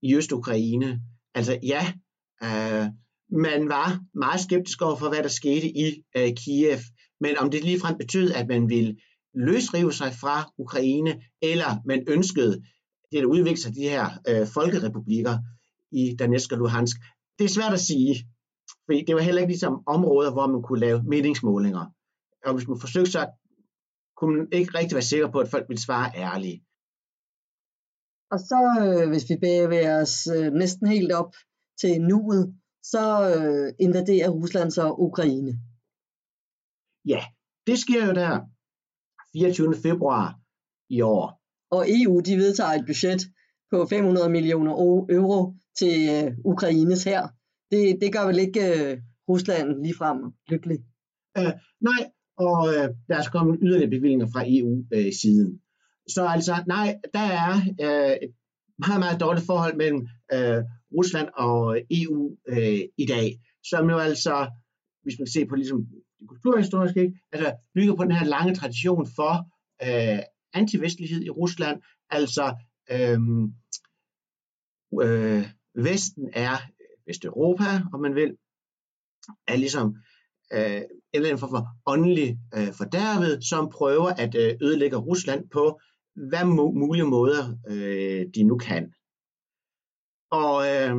i 0.03 0.17
Øst-Ukraine. 0.17 1.01
Altså 1.35 1.59
ja, 1.63 1.93
øh, 2.43 2.87
man 3.31 3.69
var 3.69 4.01
meget 4.15 4.41
skeptisk 4.41 4.83
over 4.83 4.97
for, 4.97 5.09
hvad 5.09 5.23
der 5.23 5.29
skete 5.29 5.69
i 5.69 6.03
øh, 6.17 6.31
Kiev, 6.37 6.79
men 7.21 7.39
om 7.39 7.51
det 7.51 7.65
ligefrem 7.65 7.99
betød, 7.99 8.33
at 8.33 8.49
man 8.49 8.69
ville 8.69 8.97
løsrive 9.35 9.93
sig 9.93 10.13
fra 10.21 10.53
Ukraine, 10.59 11.23
eller 11.43 11.83
man 11.87 12.05
ønskede 12.09 12.63
det 13.13 13.19
at 13.19 13.25
udvikle 13.25 13.63
sig 13.63 13.75
de 13.75 13.81
her 13.81 14.07
øh, 14.29 14.47
folkerepublikker 14.47 15.39
i 15.93 16.17
Donetsk 16.19 16.53
og 16.53 16.59
Luhansk, 16.59 16.97
det 17.39 17.45
er 17.45 17.49
svært 17.49 17.73
at 17.73 17.81
sige, 17.81 18.29
fordi 18.89 19.05
det 19.07 19.15
var 19.15 19.21
heller 19.21 19.41
ikke 19.41 19.53
ligesom 19.53 19.83
områder, 19.87 20.33
hvor 20.33 20.47
man 20.47 20.63
kunne 20.63 20.81
lave 20.81 21.03
meningsmålinger. 21.03 21.85
Og 22.47 22.55
hvis 22.55 22.69
man 22.69 22.81
forsøgte, 22.81 23.11
så 23.11 23.23
kunne 24.17 24.37
man 24.37 24.49
ikke 24.53 24.79
rigtig 24.79 24.95
være 24.95 25.13
sikker 25.13 25.31
på, 25.31 25.39
at 25.39 25.51
folk 25.51 25.69
ville 25.69 25.87
svare 25.87 26.11
ærligt. 26.15 26.63
Og 28.33 28.39
så, 28.51 28.61
øh, 28.85 29.09
hvis 29.11 29.27
vi 29.31 29.37
bevæger 29.37 30.01
os 30.03 30.27
øh, 30.37 30.53
næsten 30.53 30.87
helt 30.87 31.13
op 31.13 31.33
til 31.81 32.01
nuet, 32.01 32.55
så 32.83 33.05
øh, 33.33 33.75
invaderer 33.87 34.31
Rusland 34.31 34.71
så 34.71 34.95
Ukraine. 35.09 35.53
Ja, 37.13 37.23
det 37.67 37.79
sker 37.79 38.07
jo 38.07 38.13
der 38.13 38.41
24. 39.33 39.75
februar 39.83 40.41
i 40.91 41.01
år. 41.01 41.43
Og 41.71 41.87
EU 41.89 42.21
de 42.21 42.37
vedtager 42.37 42.71
et 42.71 42.87
budget 42.87 43.21
på 43.71 43.87
500 43.87 44.31
millioner 44.31 44.73
euro 45.19 45.55
til 45.79 45.95
øh, 46.15 46.33
Ukraines 46.45 47.05
her. 47.05 47.29
Det, 47.71 47.99
det 48.01 48.13
gør 48.13 48.27
vel 48.27 48.39
ikke 48.39 48.61
øh, 48.61 48.99
Rusland 49.29 49.83
ligefrem 49.83 50.19
lykkelig? 50.49 50.79
Øh, 51.39 51.53
nej, 51.81 52.01
og 52.37 52.69
øh, 52.69 52.89
der 53.09 53.17
er 53.17 53.23
så 53.23 53.31
kommet 53.31 53.59
yderligere 53.63 53.91
bevillinger 53.91 54.27
fra 54.33 54.45
EU 54.47 54.85
øh, 54.95 55.13
siden. 55.23 55.61
Så 56.09 56.27
altså, 56.27 56.55
nej, 56.67 56.99
der 57.15 57.27
er 57.41 57.53
øh, 57.85 58.17
et 58.23 58.33
meget, 58.79 59.01
meget 59.01 59.21
dårligt 59.21 59.47
forhold 59.47 59.77
mellem 59.77 60.09
øh, 60.33 60.61
Rusland 60.97 61.29
og 61.37 61.79
EU 61.91 62.37
øh, 62.49 62.81
i 62.99 63.07
dag, 63.09 63.41
som 63.71 63.91
jo 63.91 63.99
altså, 63.99 64.51
hvis 65.03 65.19
man 65.19 65.27
ser 65.27 65.47
på 65.47 65.55
ligesom 65.55 65.87
det 66.19 66.29
kulturhistoriske, 66.29 67.01
ikke? 67.01 67.19
altså 67.33 67.55
bygger 67.75 67.95
på 67.95 68.05
den 68.05 68.13
her 68.13 68.25
lange 68.25 68.55
tradition 68.55 69.07
for 69.17 69.33
øh, 69.87 70.23
antivestlighed 70.53 71.23
i 71.25 71.31
Rusland, 71.31 71.83
altså 72.11 72.55
øh, 72.93 73.19
øh, 75.03 75.45
Vesten 75.85 76.31
er 76.33 76.57
Vesteuropa, 77.09 77.71
om 77.93 78.01
man 78.01 78.15
vil, 78.15 78.37
er 79.47 79.57
ligesom 79.57 79.87
øh, 80.53 80.81
en 80.81 80.85
eller 81.13 81.29
anden 81.29 81.39
form 81.39 81.51
for 81.51 81.67
åndelig 81.87 82.39
øh, 82.57 82.73
fordærvet, 82.79 83.45
som 83.45 83.71
prøver 83.79 84.11
at 84.25 84.35
øh, 84.35 84.57
ødelægge 84.63 84.97
Rusland 84.97 85.49
på 85.51 85.81
hvad 86.31 86.45
mulige 86.85 87.05
måder 87.17 87.43
øh, 87.69 88.27
de 88.35 88.43
nu 88.43 88.57
kan. 88.59 88.93
Og 90.31 90.67
øh, 90.67 90.91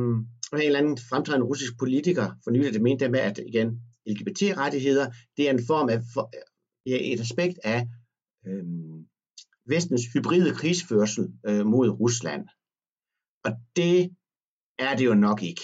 en 0.52 0.66
eller 0.66 0.78
anden 0.78 0.98
fremtrædende 1.10 1.46
russisk 1.46 1.78
politiker 1.78 2.26
for 2.44 2.50
nylig, 2.50 2.72
det 2.72 2.82
mente 2.82 3.08
med, 3.08 3.20
at 3.20 3.38
igen, 3.46 3.82
LGBT-rettigheder, 4.06 5.10
det 5.36 5.46
er 5.46 5.50
en 5.50 5.66
form 5.66 5.88
af, 5.88 6.00
for, 6.14 6.30
ja, 6.86 6.98
et 7.12 7.20
aspekt 7.20 7.58
af 7.64 7.88
øh, 8.46 8.64
vestens 9.66 10.02
hybride 10.14 10.54
krigsførsel 10.54 11.32
øh, 11.46 11.66
mod 11.66 11.88
Rusland. 11.88 12.48
Og 13.44 13.52
det 13.76 14.16
er 14.78 14.96
det 14.96 15.06
jo 15.06 15.14
nok 15.14 15.42
ikke. 15.42 15.62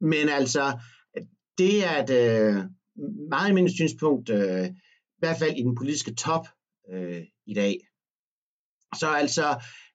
Men 0.00 0.28
altså, 0.28 0.80
det 1.58 1.84
er 1.84 2.02
et 2.02 2.10
øh, 2.10 2.64
meget 3.28 3.48
almindeligt 3.48 3.76
synspunkt, 3.76 4.30
øh, 4.30 4.66
i 4.66 5.18
hvert 5.18 5.38
fald 5.38 5.56
i 5.56 5.62
den 5.62 5.74
politiske 5.74 6.14
top 6.14 6.46
øh, 6.92 7.22
i 7.46 7.54
dag. 7.54 7.78
Så 8.98 9.08
altså, 9.08 9.48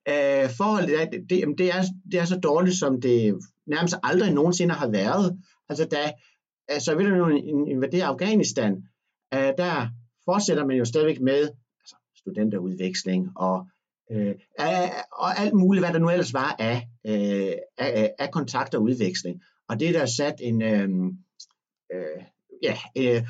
øh, 0.08 0.50
forholdet 0.58 1.12
det, 1.12 1.30
det, 1.30 1.58
det, 1.58 1.68
er, 1.76 1.84
det 2.12 2.20
er 2.20 2.26
så 2.26 2.39
dårligt, 2.39 2.78
som 2.78 3.02
det 3.02 3.39
nærmest 3.68 3.96
aldrig 4.04 4.34
nogensinde 4.34 4.74
har 4.74 4.89
været. 4.89 5.39
Altså, 5.70 5.86
da 5.86 6.12
altså, 6.68 6.96
ved 6.96 7.06
du, 7.06 7.16
nu, 7.16 7.30
invaderer 7.66 8.08
Afghanistan, 8.08 8.74
øh, 9.34 9.54
der 9.58 9.88
fortsætter 10.26 10.66
man 10.66 10.78
jo 10.78 10.86
stadigvæk 10.86 11.22
med 11.22 11.50
altså, 11.80 11.96
studenterudveksling 12.16 13.32
og, 13.36 13.68
øh, 14.12 14.36
og 15.12 15.39
alt 15.39 15.54
muligt, 15.54 15.86
hvad 15.86 15.94
der 15.94 16.00
nu 16.00 16.10
ellers 16.10 16.34
var 16.34 16.56
af, 16.60 16.88
øh, 17.08 17.54
af, 17.78 18.13
af 18.20 18.32
kontakt 18.32 18.76
og 18.76 18.84
udveksling. 18.84 19.42
Og 19.73 19.79
det 19.79 19.89
er 19.89 19.99
der 19.99 20.05
sat 20.05 20.36
en 20.49 20.62
øh, 20.62 20.89
øh, 21.93 22.21
ja, 22.67 22.75
øh, 22.97 23.21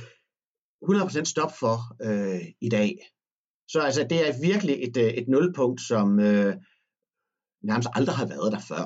100% 0.83 1.23
stop 1.23 1.51
for 1.61 1.77
øh, 2.07 2.41
i 2.61 2.69
dag. 2.69 2.91
Så 3.67 3.79
altså, 3.79 4.01
det 4.09 4.27
er 4.27 4.41
virkelig 4.49 4.75
et, 4.87 4.97
øh, 4.97 5.11
et 5.19 5.27
nulpunkt, 5.27 5.81
som 5.81 6.19
øh, 6.19 6.55
nærmest 7.69 7.89
aldrig 7.93 8.15
har 8.15 8.27
været 8.27 8.51
der 8.55 8.59
før. 8.71 8.85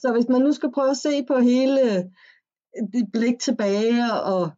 Så 0.00 0.12
hvis 0.12 0.28
man 0.28 0.42
nu 0.42 0.52
skal 0.52 0.72
prøve 0.72 0.90
at 0.90 1.02
se 1.06 1.24
på 1.30 1.38
hele 1.38 1.82
det 2.92 3.04
blik 3.12 3.38
tilbage 3.40 4.04
og, 4.32 4.50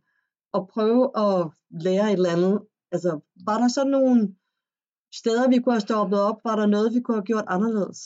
og 0.52 0.68
prøve 0.74 1.02
at 1.26 1.50
lære 1.87 2.06
et 2.06 2.12
eller 2.12 2.37
andet, 2.37 2.61
altså 2.92 3.20
var 3.46 3.59
der 3.59 3.68
så 3.68 3.85
nogle 3.85 4.35
steder, 5.14 5.48
vi 5.48 5.59
kunne 5.59 5.74
have 5.74 5.88
stoppet 5.88 6.20
op? 6.20 6.38
Var 6.44 6.56
der 6.56 6.66
noget, 6.66 6.94
vi 6.94 7.00
kunne 7.00 7.16
have 7.16 7.30
gjort 7.33 7.44
anderledes? 7.48 8.00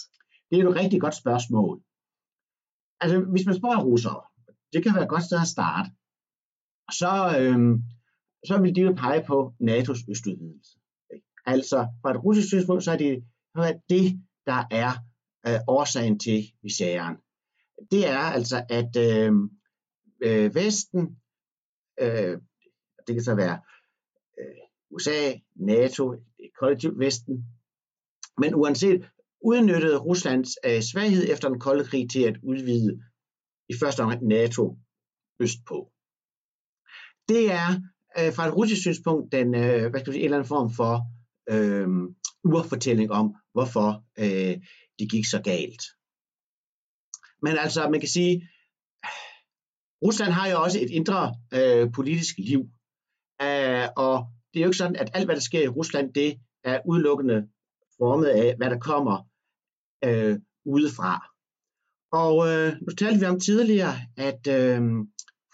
Det 0.51 0.59
er 0.59 0.69
et 0.69 0.77
rigtig 0.77 1.01
godt 1.01 1.15
spørgsmål. 1.15 1.84
Altså, 3.01 3.21
hvis 3.21 3.47
man 3.47 3.55
spørger 3.55 3.85
russere, 3.85 4.23
det 4.73 4.83
kan 4.83 4.95
være 4.95 5.03
et 5.03 5.09
godt 5.09 5.23
sted 5.23 5.39
at 5.41 5.49
starte, 5.49 5.91
så, 6.93 7.39
øhm, 7.41 7.83
så 8.47 8.61
vil 8.61 8.75
de 8.75 8.81
jo 8.81 8.93
pege 8.93 9.25
på 9.27 9.55
NATO's 9.63 10.11
østudvidelse. 10.11 10.79
Altså, 11.47 11.89
fra 12.03 12.11
et 12.11 12.25
russisk 12.25 12.49
synspunkt, 12.49 12.85
så 12.85 12.93
er 12.93 12.97
det 12.97 13.25
det, 13.91 14.23
der 14.47 14.65
er 14.71 14.91
øh, 15.47 15.61
årsagen 15.69 16.19
til 16.19 16.45
misæren. 16.63 17.17
Det 17.91 18.09
er 18.09 18.19
altså, 18.19 18.67
at 18.69 18.97
øh, 18.97 19.33
øh, 20.21 20.55
Vesten, 20.55 21.19
øh, 22.01 22.39
det 23.07 23.15
kan 23.15 23.25
så 23.25 23.35
være 23.35 23.61
øh, 24.41 24.57
USA, 24.91 25.33
NATO, 25.55 26.15
kollektivt 26.59 26.99
Vesten, 26.99 27.47
men 28.39 28.55
uanset 28.55 29.11
udnyttede 29.45 29.99
Ruslands 29.99 30.51
øh, 30.67 30.81
svaghed 30.83 31.25
efter 31.33 31.49
den 31.49 31.61
kolde 31.61 31.85
krig 31.85 32.11
til 32.11 32.23
at 32.23 32.37
udvide 32.43 33.01
i 33.69 33.75
første 33.81 34.01
omgang 34.01 34.27
NATO 34.27 34.79
østpå. 35.41 35.79
Det 37.29 37.53
er 37.63 37.69
øh, 38.19 38.31
fra 38.35 38.47
et 38.49 38.57
russisk 38.57 38.81
synspunkt 38.81 39.33
den, 39.33 39.55
øh, 39.55 39.91
hvad 39.91 40.01
skal 40.01 40.13
sige, 40.13 40.21
en 40.21 40.25
eller 40.25 40.39
anden 40.39 40.55
form 40.55 40.71
for 40.81 40.95
øh, 41.55 41.89
urfortælling 42.45 43.11
om, 43.21 43.27
hvorfor 43.55 43.89
øh, 44.19 44.55
det 44.99 45.11
gik 45.11 45.27
så 45.27 45.41
galt. 45.51 45.83
Men 47.43 47.55
altså, 47.65 47.89
man 47.91 48.01
kan 48.01 48.09
sige, 48.09 48.35
Rusland 50.05 50.33
har 50.33 50.49
jo 50.49 50.63
også 50.63 50.79
et 50.81 50.91
indre 50.91 51.35
øh, 51.57 51.93
politisk 51.93 52.35
liv. 52.39 52.61
Øh, 53.47 53.87
og 53.97 54.15
det 54.51 54.59
er 54.59 54.65
jo 54.65 54.71
ikke 54.71 54.83
sådan, 54.83 54.97
at 54.97 55.11
alt, 55.15 55.27
hvad 55.27 55.37
der 55.37 55.49
sker 55.51 55.63
i 55.63 55.75
Rusland, 55.79 56.15
det 56.15 56.31
er 56.65 56.81
udelukkende 56.89 57.49
formet 57.99 58.27
af, 58.27 58.57
hvad 58.57 58.71
der 58.71 58.79
kommer 58.79 59.17
øh, 60.05 60.39
udefra. 60.65 61.13
Og 62.13 62.35
øh, 62.49 62.73
nu 62.81 62.95
talte 62.95 63.21
vi 63.21 63.27
om 63.27 63.41
tidligere, 63.41 63.95
at 64.17 64.47
øh, 64.47 64.83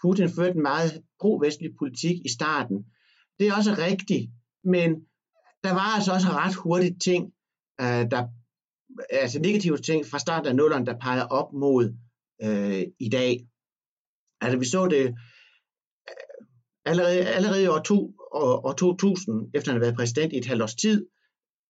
Putin 0.01 0.29
førte 0.29 0.55
en 0.55 0.61
meget 0.61 0.91
pro-vestlig 1.19 1.71
politik 1.79 2.15
i 2.25 2.29
starten. 2.29 2.85
Det 3.39 3.47
er 3.47 3.55
også 3.55 3.75
rigtigt, 3.77 4.31
men 4.63 4.89
der 5.63 5.73
var 5.73 5.95
altså 5.95 6.11
også 6.13 6.27
ret 6.27 6.55
hurtigt 6.55 7.01
ting, 7.01 7.33
øh, 7.81 8.03
der, 8.11 8.27
altså 9.09 9.39
negative 9.39 9.77
ting 9.77 10.05
fra 10.05 10.19
starten 10.19 10.47
af 10.47 10.55
nullerne, 10.55 10.85
der 10.85 10.99
pegede 10.99 11.27
op 11.27 11.53
mod 11.53 11.95
øh, 12.43 12.83
i 12.99 13.09
dag. 13.09 13.47
Altså 14.41 14.57
vi 14.59 14.65
så 14.65 14.87
det 14.87 15.05
øh, 15.07 15.13
allerede, 16.85 17.27
allerede 17.27 17.63
i 17.63 17.67
år, 17.67 17.79
to, 17.79 18.15
år, 18.31 18.67
år 18.67 18.73
2000, 18.73 19.51
efter 19.53 19.71
han 19.71 19.75
havde 19.75 19.87
været 19.87 19.97
præsident 19.97 20.33
i 20.33 20.37
et 20.37 20.45
halvt 20.45 20.63
års 20.63 20.75
tid. 20.75 21.05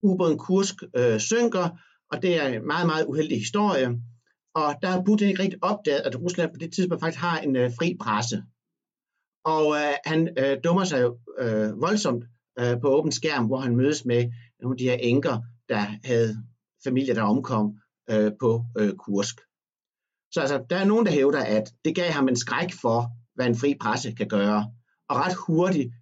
Ubåden 0.04 0.38
Kursk 0.38 0.76
øh, 0.96 1.20
synker, 1.20 1.70
og 2.12 2.21
det 2.21 2.38
er 2.38 2.47
en 2.47 2.67
meget, 2.67 2.88
meget 2.88 3.06
uheldig 3.06 3.38
historie. 3.38 4.02
Og 4.54 4.76
der 4.82 4.88
har 4.88 5.04
Putin 5.06 5.28
ikke 5.28 5.43
rigtig 5.43 5.63
opdaget, 5.63 6.02
at 6.02 6.21
Rusland 6.21 6.52
på 6.54 6.58
det 6.58 6.74
tidspunkt 6.74 7.02
faktisk 7.02 7.21
har 7.21 7.39
en 7.39 7.56
øh, 7.56 7.71
fri 7.80 7.97
presse. 8.00 8.43
Og 9.45 9.76
øh, 9.76 9.93
han 10.06 10.30
øh, 10.38 10.58
dummer 10.63 10.84
sig 10.84 11.02
jo 11.02 11.17
øh, 11.39 11.82
voldsomt 11.82 12.26
øh, 12.60 12.82
på 12.82 12.88
åben 12.88 13.12
skærm, 13.12 13.45
hvor 13.45 13.60
han 13.60 13.76
mødes 13.76 14.06
med 14.06 14.32
nogle 14.60 14.74
af 14.74 14.78
de 14.78 14.84
her 14.84 14.93
enker, 14.93 15.38
der 15.69 15.86
havde 16.04 16.43
familier, 16.84 17.13
der 17.13 17.24
omkom 17.24 17.80
øh, 18.10 18.32
på 18.39 18.65
øh, 18.78 18.93
Kursk. 18.95 19.36
Så 20.32 20.41
altså, 20.41 20.65
der 20.69 20.76
er 20.76 20.86
nogen, 20.86 21.06
der 21.06 21.12
hævder, 21.12 21.43
at 21.43 21.74
det 21.86 21.95
gav 21.95 22.12
ham 22.12 22.28
en 22.28 22.36
skræk 22.36 22.74
for, 22.82 23.12
hvad 23.36 23.45
en 23.45 23.56
fri 23.56 23.76
presse 23.82 24.12
kan 24.12 24.28
gøre. 24.28 24.71
Og 25.10 25.15
ret 25.15 25.36
hurtigt 25.47 25.93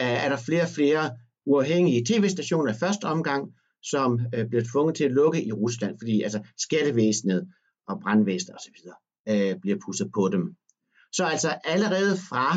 øh, 0.00 0.24
er 0.24 0.28
der 0.28 0.36
flere 0.36 0.62
og 0.62 0.68
flere 0.68 1.10
uafhængige 1.46 2.04
tv-stationer 2.04 2.72
i 2.72 2.78
første 2.78 3.04
omgang, 3.04 3.54
som 3.90 4.20
øh, 4.34 4.48
bliver 4.48 4.64
tvunget 4.72 4.96
til 4.96 5.04
at 5.04 5.12
lukke 5.12 5.44
i 5.44 5.52
Rusland, 5.52 5.98
fordi 5.98 6.22
altså 6.22 6.40
skattevæsenet 6.58 7.48
og 7.88 8.00
brandvæsenet 8.00 8.56
osv. 8.56 8.78
Øh, 9.28 9.60
bliver 9.60 9.78
pusset 9.86 10.10
på 10.14 10.28
dem. 10.32 10.56
Så 11.12 11.24
altså 11.24 11.48
allerede 11.64 12.16
fra 12.28 12.48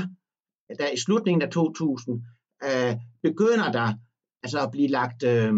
der 0.79 0.91
i 0.91 0.97
slutningen 0.97 1.41
af 1.41 1.49
2000 1.49 2.23
øh, 2.63 2.95
begynder 3.23 3.71
der 3.71 3.93
altså 4.43 4.59
at 4.63 4.71
blive 4.71 4.87
lagt 4.87 5.23
øh, 5.23 5.53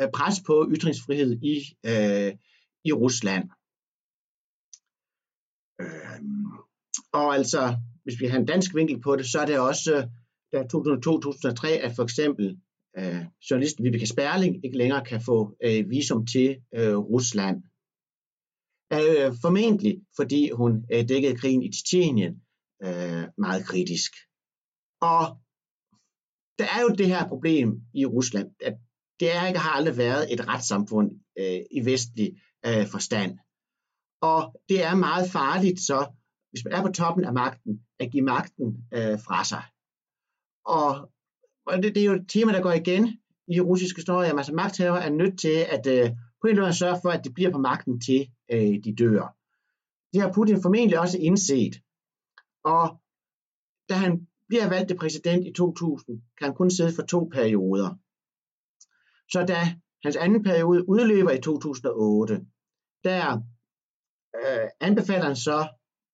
øh 0.00 0.08
pres 0.14 0.36
på 0.46 0.68
ytringsfrihed 0.74 1.32
i, 1.42 1.54
øh, 1.86 2.32
i 2.84 2.92
Rusland. 2.92 3.44
Øh, 5.80 6.20
og 7.12 7.34
altså, 7.34 7.76
hvis 8.04 8.20
vi 8.20 8.26
har 8.26 8.38
en 8.38 8.46
dansk 8.46 8.74
vinkel 8.74 9.00
på 9.00 9.16
det, 9.16 9.26
så 9.26 9.38
er 9.40 9.46
det 9.46 9.58
også 9.58 9.96
øh, 9.96 10.04
der 10.52 10.62
2002-2003, 10.62 11.68
at 11.86 11.92
for 11.96 12.02
eksempel 12.02 12.60
øh, 12.98 13.24
journalisten 13.50 13.84
Vibeke 13.84 14.06
Sperling 14.06 14.64
ikke 14.64 14.78
længere 14.78 15.04
kan 15.04 15.20
få 15.20 15.56
øh, 15.64 15.90
visum 15.90 16.26
til 16.26 16.48
øh, 16.74 16.96
Rusland. 16.96 17.62
Øh, 18.92 19.32
formentlig 19.42 20.02
fordi 20.16 20.50
hun 20.50 20.84
øh, 20.92 21.08
dækkede 21.08 21.36
krigen 21.36 21.62
i 21.62 21.72
Tjetjenien 21.72 22.42
øh, 22.84 23.24
meget 23.38 23.66
kritisk. 23.66 24.12
Og 25.00 25.22
der 26.58 26.64
er 26.64 26.80
jo 26.82 26.88
det 26.88 27.06
her 27.06 27.28
problem 27.28 27.82
i 27.94 28.06
Rusland, 28.06 28.50
at 28.60 28.74
det 29.20 29.36
er 29.36 29.46
ikke 29.46 29.60
har 29.60 29.70
aldrig 29.70 29.96
været 29.96 30.32
et 30.32 30.48
retssamfund 30.48 31.10
øh, 31.38 31.60
i 31.70 31.84
vestlig 31.84 32.40
øh, 32.66 32.86
forstand. 32.86 33.38
Og 34.22 34.40
det 34.68 34.84
er 34.84 34.94
meget 34.94 35.30
farligt 35.30 35.80
så, 35.80 35.98
hvis 36.50 36.64
man 36.64 36.72
er 36.72 36.82
på 36.82 36.92
toppen 36.92 37.24
af 37.24 37.32
magten, 37.32 37.72
at 38.00 38.10
give 38.12 38.24
magten 38.24 38.68
øh, 38.96 39.18
fra 39.26 39.44
sig. 39.44 39.64
Og, 40.66 41.12
og 41.66 41.82
det, 41.82 41.94
det 41.94 42.00
er 42.00 42.06
jo 42.06 42.12
et 42.12 42.28
tema, 42.28 42.52
der 42.52 42.62
går 42.62 42.72
igen 42.72 43.18
i 43.48 43.60
russisk 43.60 43.96
historie. 43.96 44.38
Altså 44.38 44.54
magthaver 44.54 44.96
er 44.96 45.10
nødt 45.10 45.38
til 45.38 45.66
at 45.68 45.86
øh, 45.86 46.10
på 46.40 46.46
en 46.46 46.50
eller 46.50 46.62
anden 46.62 46.74
sørge 46.74 46.98
for, 47.02 47.10
at 47.10 47.24
de 47.24 47.32
bliver 47.32 47.50
på 47.50 47.58
magten 47.58 48.00
til 48.00 48.30
øh, 48.52 48.84
de 48.84 48.94
dør. 48.98 49.36
Det 50.12 50.20
har 50.20 50.32
Putin 50.32 50.62
formentlig 50.62 50.98
også 50.98 51.18
indset. 51.18 51.74
Og 52.64 53.00
da 53.88 53.94
han 53.94 54.26
bliver 54.48 54.68
valgt 54.68 54.88
til 54.88 54.96
præsident 54.96 55.46
i 55.46 55.52
2000, 55.52 56.22
kan 56.38 56.44
han 56.46 56.54
kun 56.54 56.70
sidde 56.70 56.94
for 56.94 57.02
to 57.02 57.30
perioder. 57.32 57.90
Så 59.32 59.44
da 59.48 59.56
hans 60.04 60.16
anden 60.16 60.42
periode 60.42 60.88
udløber 60.88 61.30
i 61.30 61.40
2008, 61.40 62.46
der 63.04 63.40
øh, 64.36 64.68
anbefaler 64.80 65.24
han 65.24 65.36
så, 65.36 65.58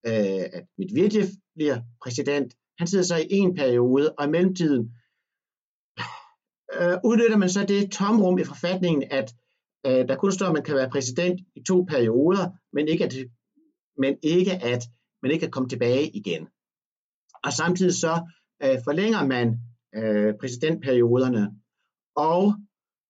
øh, 0.06 0.44
at 0.52 0.64
Medvedev 0.78 1.24
bliver 1.54 1.80
præsident. 2.02 2.54
Han 2.78 2.86
sidder 2.86 3.04
så 3.04 3.16
i 3.16 3.26
en 3.30 3.54
periode, 3.54 4.14
og 4.18 4.24
i 4.24 4.28
mellemtiden 4.28 4.94
øh, 6.74 6.96
udnytter 7.04 7.36
man 7.36 7.50
så 7.50 7.64
det 7.64 7.90
tomrum 7.92 8.38
i 8.38 8.44
forfatningen, 8.44 9.04
at 9.10 9.34
øh, 9.86 10.08
der 10.08 10.16
kun 10.16 10.32
står, 10.32 10.46
at 10.46 10.52
man 10.52 10.62
kan 10.62 10.74
være 10.74 10.90
præsident 10.90 11.40
i 11.56 11.62
to 11.62 11.86
perioder, 11.88 12.50
men 12.72 12.88
ikke 12.88 13.04
at, 13.04 13.14
men 13.98 14.16
ikke 14.22 14.52
at 14.52 14.82
man 15.22 15.30
ikke 15.30 15.42
kan 15.42 15.50
komme 15.50 15.68
tilbage 15.68 16.08
igen. 16.08 16.48
Og 17.44 17.52
samtidig 17.52 17.94
så 17.94 18.30
øh, 18.62 18.78
forlænger 18.84 19.26
man 19.26 19.46
øh, 19.94 20.34
præsidentperioderne, 20.40 21.50
og 22.16 22.54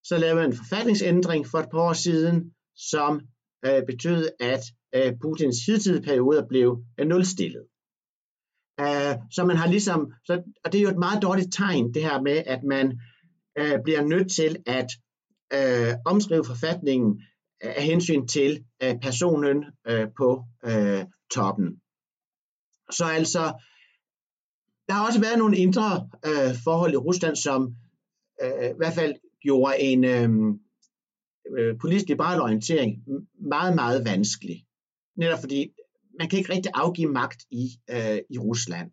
så 0.05 0.19
lavede 0.19 0.37
man 0.37 0.51
en 0.51 0.57
forfatningsændring 0.57 1.47
for 1.47 1.59
et 1.59 1.71
par 1.71 1.79
år 1.79 1.93
siden, 1.93 2.53
som 2.77 3.21
øh, 3.67 3.87
betød, 3.87 4.29
at 4.41 4.63
øh, 4.95 5.13
Putins 5.23 5.67
hidtidige 5.67 6.03
perioder 6.03 6.49
blev 6.49 6.83
øh, 6.99 7.07
nulstillet. 7.07 7.65
Uh, 8.81 9.15
så 9.31 9.45
man 9.45 9.57
har 9.57 9.67
ligesom, 9.67 10.13
så, 10.25 10.43
og 10.65 10.73
det 10.73 10.79
er 10.79 10.83
jo 10.83 10.89
et 10.89 11.05
meget 11.07 11.23
dårligt 11.23 11.53
tegn, 11.53 11.95
det 11.95 12.03
her 12.03 12.21
med, 12.21 12.43
at 12.47 12.63
man 12.65 13.01
øh, 13.59 13.83
bliver 13.85 14.03
nødt 14.03 14.33
til 14.33 14.57
at 14.67 14.91
øh, 15.53 15.95
omskrive 16.07 16.45
forfatningen 16.45 17.23
af 17.61 17.83
hensyn 17.83 18.27
til 18.27 18.65
øh, 18.83 18.95
personen 19.03 19.65
øh, 19.89 20.07
på 20.17 20.45
øh, 20.65 21.05
toppen. 21.35 21.81
Så 22.91 23.05
altså, 23.05 23.43
der 24.89 24.95
har 24.95 25.07
også 25.07 25.21
været 25.21 25.39
nogle 25.39 25.57
indre 25.57 26.11
øh, 26.27 26.55
forhold 26.65 26.93
i 26.93 26.97
Rusland, 26.97 27.37
som 27.37 27.77
øh, 28.43 28.71
i 28.71 28.77
hvert 28.77 28.95
fald 28.95 29.15
gjorde 29.41 29.81
en 29.81 30.05
øh, 30.05 30.29
øh 31.59 31.79
politisk 31.81 32.09
liberal 32.09 32.41
orientering 32.41 33.05
meget, 33.41 33.75
meget 33.75 34.05
vanskelig. 34.05 34.65
Netop 35.17 35.41
fordi 35.41 35.73
man 36.19 36.29
kan 36.29 36.39
ikke 36.39 36.53
rigtig 36.53 36.73
afgive 36.75 37.13
magt 37.13 37.41
i, 37.51 37.65
øh, 37.91 38.19
i 38.31 38.39
Rusland. 38.39 38.91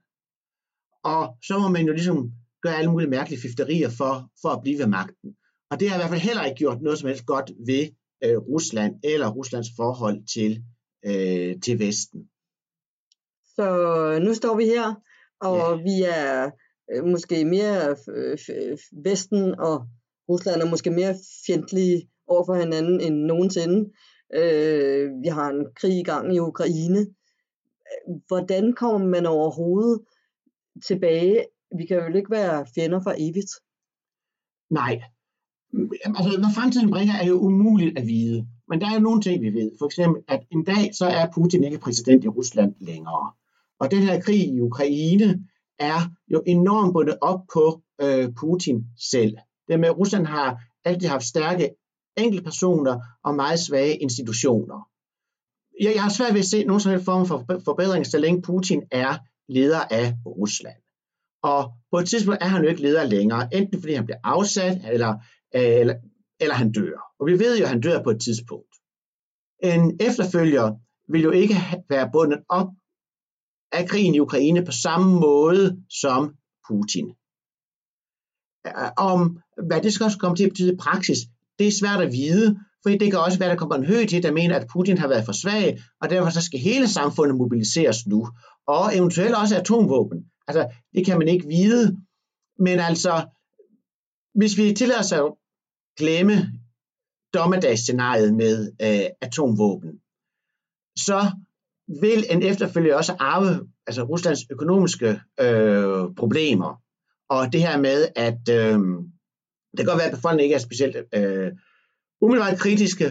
Og 1.03 1.37
så 1.47 1.59
må 1.59 1.67
man 1.67 1.85
jo 1.85 1.93
ligesom 1.93 2.31
gøre 2.65 2.77
alle 2.77 2.91
mulige 2.91 3.09
mærkelige 3.09 3.41
fifterier 3.41 3.89
for, 3.89 4.13
for 4.41 4.49
at 4.49 4.61
blive 4.63 4.79
ved 4.79 4.87
magten. 4.87 5.29
Og 5.71 5.79
det 5.79 5.89
har 5.89 5.95
i 5.95 5.99
hvert 5.99 6.09
fald 6.09 6.27
heller 6.29 6.43
ikke 6.45 6.57
gjort 6.57 6.81
noget 6.81 6.99
som 6.99 7.07
helst 7.07 7.25
godt 7.25 7.51
ved 7.69 7.83
øh, 8.23 8.37
Rusland 8.37 8.93
eller 9.03 9.27
Ruslands 9.37 9.67
forhold 9.75 10.17
til, 10.35 10.51
øh, 11.05 11.61
til 11.61 11.79
Vesten. 11.79 12.29
Så 13.55 13.67
nu 14.25 14.33
står 14.33 14.55
vi 14.57 14.65
her, 14.65 14.95
og 15.41 15.77
ja. 15.77 15.83
vi 15.83 15.95
er 16.07 16.51
øh, 16.91 17.05
måske 17.05 17.45
mere 17.45 17.95
øh, 18.15 18.37
Vesten 19.05 19.59
og 19.59 19.87
Rusland 20.29 20.61
er 20.61 20.69
måske 20.69 20.89
mere 20.89 21.15
fjendtlige 21.45 22.09
over 22.27 22.45
for 22.45 22.55
hinanden 22.55 23.01
end 23.01 23.15
nogensinde. 23.15 23.91
Øh, 24.33 25.09
vi 25.23 25.27
har 25.27 25.49
en 25.49 25.67
krig 25.75 25.99
i 25.99 26.03
gang 26.03 26.35
i 26.35 26.39
Ukraine. 26.39 27.07
Hvordan 28.27 28.73
kommer 28.73 29.07
man 29.07 29.25
overhovedet 29.25 30.01
tilbage? 30.87 31.45
Vi 31.77 31.85
kan 31.85 31.97
jo 31.97 32.17
ikke 32.17 32.31
være 32.31 32.65
fjender 32.75 32.99
for 33.03 33.13
evigt. 33.17 33.51
Nej. 34.69 35.01
Altså, 36.05 36.39
hvad 36.39 36.55
fremtiden 36.55 36.91
bringer, 36.91 37.15
er 37.15 37.27
jo 37.27 37.39
umuligt 37.39 37.97
at 37.97 38.07
vide. 38.07 38.47
Men 38.69 38.81
der 38.81 38.89
er 38.89 38.93
jo 38.93 38.99
nogle 38.99 39.21
ting, 39.21 39.41
vi 39.41 39.53
ved. 39.53 39.71
For 39.79 39.85
eksempel, 39.85 40.23
at 40.27 40.41
en 40.51 40.63
dag, 40.63 40.95
så 40.95 41.05
er 41.05 41.31
Putin 41.35 41.63
ikke 41.63 41.79
præsident 41.79 42.23
i 42.23 42.27
Rusland 42.27 42.75
længere. 42.79 43.31
Og 43.79 43.91
den 43.91 44.03
her 44.03 44.21
krig 44.21 44.47
i 44.47 44.61
Ukraine 44.61 45.47
er 45.79 45.99
jo 46.27 46.43
enormt 46.45 46.93
bundet 46.93 47.17
op 47.21 47.39
på 47.53 47.81
øh, 48.01 48.33
Putin 48.33 48.85
selv. 49.11 49.37
Det 49.67 49.79
med, 49.79 49.89
at 49.89 49.97
Rusland 49.97 50.25
har 50.25 50.61
altid 50.85 51.07
haft 51.07 51.23
stærke 51.23 51.69
enkeltpersoner 52.17 52.99
og 53.23 53.35
meget 53.35 53.59
svage 53.59 53.97
institutioner. 53.97 54.89
Jeg, 55.81 55.91
jeg 55.95 56.03
har 56.03 56.09
svært 56.09 56.33
ved 56.33 56.39
at 56.39 56.45
se 56.45 56.63
nogen 56.63 56.79
som 56.79 56.91
helst 56.91 57.05
form 57.05 57.25
for 57.25 57.45
forbedring, 57.65 58.07
så 58.07 58.17
længe 58.17 58.41
Putin 58.41 58.83
er 58.91 59.17
leder 59.47 59.81
af 59.91 60.13
Rusland. 60.25 60.75
Og 61.51 61.73
på 61.91 61.97
et 61.99 62.07
tidspunkt 62.09 62.43
er 62.43 62.47
han 62.47 62.63
jo 62.63 62.69
ikke 62.69 62.81
leder 62.81 63.03
længere, 63.03 63.53
enten 63.53 63.81
fordi 63.81 63.93
han 63.93 64.05
bliver 64.05 64.17
afsat, 64.23 64.77
eller, 64.93 65.13
eller, 65.51 65.95
eller 66.39 66.55
han 66.55 66.71
dør. 66.71 66.97
Og 67.19 67.27
vi 67.27 67.39
ved 67.39 67.57
jo, 67.57 67.63
at 67.63 67.69
han 67.69 67.81
dør 67.81 68.03
på 68.03 68.09
et 68.09 68.21
tidspunkt. 68.21 68.73
En 69.63 69.97
efterfølger 69.99 70.75
vil 71.11 71.21
jo 71.21 71.31
ikke 71.31 71.55
være 71.89 72.09
bundet 72.13 72.39
op 72.49 72.67
af 73.71 73.87
krigen 73.89 74.15
i 74.15 74.19
Ukraine 74.19 74.65
på 74.65 74.71
samme 74.71 75.19
måde 75.19 75.83
som 76.01 76.35
Putin. 76.67 77.07
Om 78.97 79.39
hvad 79.67 79.81
det 79.81 79.93
skal 79.93 80.03
også 80.03 80.17
komme 80.17 80.35
til 80.37 80.43
at 80.43 80.49
betyde 80.49 80.73
i 80.73 80.77
praksis, 80.77 81.17
det 81.59 81.67
er 81.67 81.71
svært 81.81 82.01
at 82.01 82.11
vide, 82.11 82.59
for 82.83 82.89
det 82.89 83.11
kan 83.11 83.19
også 83.19 83.39
være, 83.39 83.49
at 83.49 83.53
der 83.53 83.59
kommer 83.59 83.75
en 83.75 83.85
høj 83.85 84.05
til, 84.05 84.23
der 84.23 84.31
mener, 84.31 84.55
at 84.55 84.67
Putin 84.73 84.97
har 84.97 85.07
været 85.07 85.25
for 85.25 85.31
svag, 85.31 85.79
og 86.01 86.09
derfor 86.09 86.29
så 86.29 86.41
skal 86.41 86.59
hele 86.59 86.87
samfundet 86.87 87.37
mobiliseres 87.37 88.07
nu, 88.07 88.27
og 88.67 88.97
eventuelt 88.97 89.35
også 89.35 89.59
atomvåben. 89.59 90.25
Altså, 90.47 90.73
det 90.93 91.05
kan 91.05 91.17
man 91.17 91.27
ikke 91.27 91.47
vide, 91.47 91.97
men 92.59 92.79
altså, 92.79 93.27
hvis 94.35 94.57
vi 94.57 94.73
tillader 94.73 94.99
os 94.99 95.11
at 95.11 95.33
glemme 95.97 96.35
dommedagsscenariet 97.33 98.33
med 98.35 98.71
øh, 98.81 99.09
atomvåben, 99.21 99.91
så 100.97 101.19
vil 102.01 102.25
en 102.29 102.43
efterfølger 102.43 102.95
også 102.95 103.15
arve 103.19 103.67
altså 103.87 104.03
Ruslands 104.03 104.39
økonomiske 104.51 105.09
øh, 105.39 106.15
problemer. 106.17 106.81
Og 107.29 107.53
det 107.53 107.61
her 107.61 107.77
med, 107.77 108.07
at 108.15 108.49
øh, 108.49 108.79
det 109.71 109.77
kan 109.77 109.85
godt 109.85 109.97
være, 109.97 110.07
at 110.07 110.15
befolkningen 110.15 110.43
ikke 110.43 110.55
er 110.55 110.67
specielt 110.67 110.95
øh, 111.13 111.51
umiddelbart 112.21 112.59
kritiske 112.59 113.05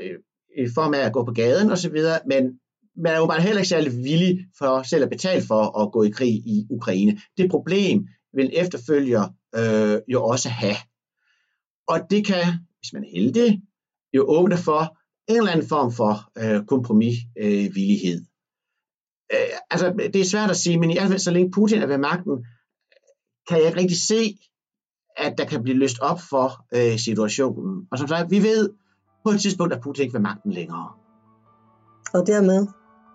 øh, 0.00 0.18
i 0.58 0.68
form 0.74 0.94
af 0.94 0.98
at 0.98 1.12
gå 1.12 1.24
på 1.24 1.32
gaden 1.32 1.70
osv., 1.70 1.98
men 2.26 2.60
man 2.96 3.12
er 3.12 3.18
jo 3.18 3.26
bare 3.26 3.40
heller 3.40 3.58
ikke 3.58 3.68
særlig 3.68 3.92
villig 3.92 4.46
for 4.58 4.82
selv 4.82 5.02
at 5.02 5.10
betale 5.10 5.46
for 5.46 5.82
at 5.82 5.92
gå 5.92 6.02
i 6.02 6.10
krig 6.10 6.34
i 6.34 6.66
Ukraine. 6.70 7.20
Det 7.36 7.50
problem 7.50 8.08
vil 8.32 8.50
efterfølger 8.52 9.28
øh, 9.54 10.00
jo 10.08 10.24
også 10.24 10.48
have. 10.48 10.76
Og 11.88 12.00
det 12.10 12.26
kan, 12.26 12.44
hvis 12.80 12.92
man 12.92 13.04
er 13.04 13.10
heldig, 13.10 13.62
jo 14.12 14.24
åbne 14.28 14.56
for 14.56 14.98
en 15.28 15.36
eller 15.36 15.52
anden 15.52 15.68
form 15.68 15.92
for 15.92 16.14
øh, 16.38 16.66
kompromisvillighed. 16.66 18.20
Øh, 19.32 19.40
øh, 19.40 19.58
altså, 19.70 19.92
det 20.12 20.20
er 20.20 20.24
svært 20.24 20.50
at 20.50 20.56
sige, 20.56 20.78
men 20.78 20.90
i 20.90 20.94
hvert 20.94 21.08
fald 21.08 21.18
så 21.18 21.30
længe 21.30 21.50
Putin 21.50 21.82
er 21.82 21.86
ved 21.86 21.98
magten, 21.98 22.46
kan 23.48 23.58
jeg 23.58 23.66
ikke 23.66 23.80
rigtig 23.80 24.02
se, 24.02 24.38
at 25.16 25.38
der 25.38 25.44
kan 25.44 25.62
blive 25.62 25.78
løst 25.78 25.98
op 26.00 26.20
for 26.30 26.66
øh, 26.74 26.98
situationen. 26.98 27.86
Og 27.90 27.98
som 27.98 28.08
sagt, 28.08 28.30
vi 28.30 28.42
ved 28.42 28.70
på 29.24 29.30
et 29.30 29.40
tidspunkt, 29.40 29.72
at 29.74 29.80
Putin 29.80 30.02
ikke 30.02 30.14
ved 30.14 30.20
magten 30.20 30.52
længere. 30.52 30.92
Og 32.14 32.26
dermed 32.26 32.66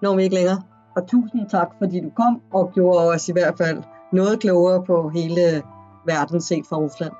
når 0.01 0.15
vi 0.15 0.23
ikke 0.23 0.35
længere. 0.35 0.61
Og 0.95 1.07
tusind 1.07 1.49
tak, 1.49 1.67
fordi 1.77 2.01
du 2.01 2.09
kom 2.09 2.41
og 2.53 2.71
gjorde 2.73 3.09
os 3.09 3.29
i 3.29 3.31
hvert 3.31 3.57
fald 3.57 3.83
noget 4.13 4.39
klogere 4.39 4.83
på 4.83 5.09
hele 5.09 5.63
verden 6.05 6.41
set 6.41 6.65
fra 6.69 6.77
Rusland. 6.77 7.11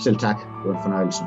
Selv 0.00 0.16
tak. 0.16 0.36
Det 0.36 0.70
var 0.70 0.76
en 0.76 0.82
fornøjelse. 0.82 1.24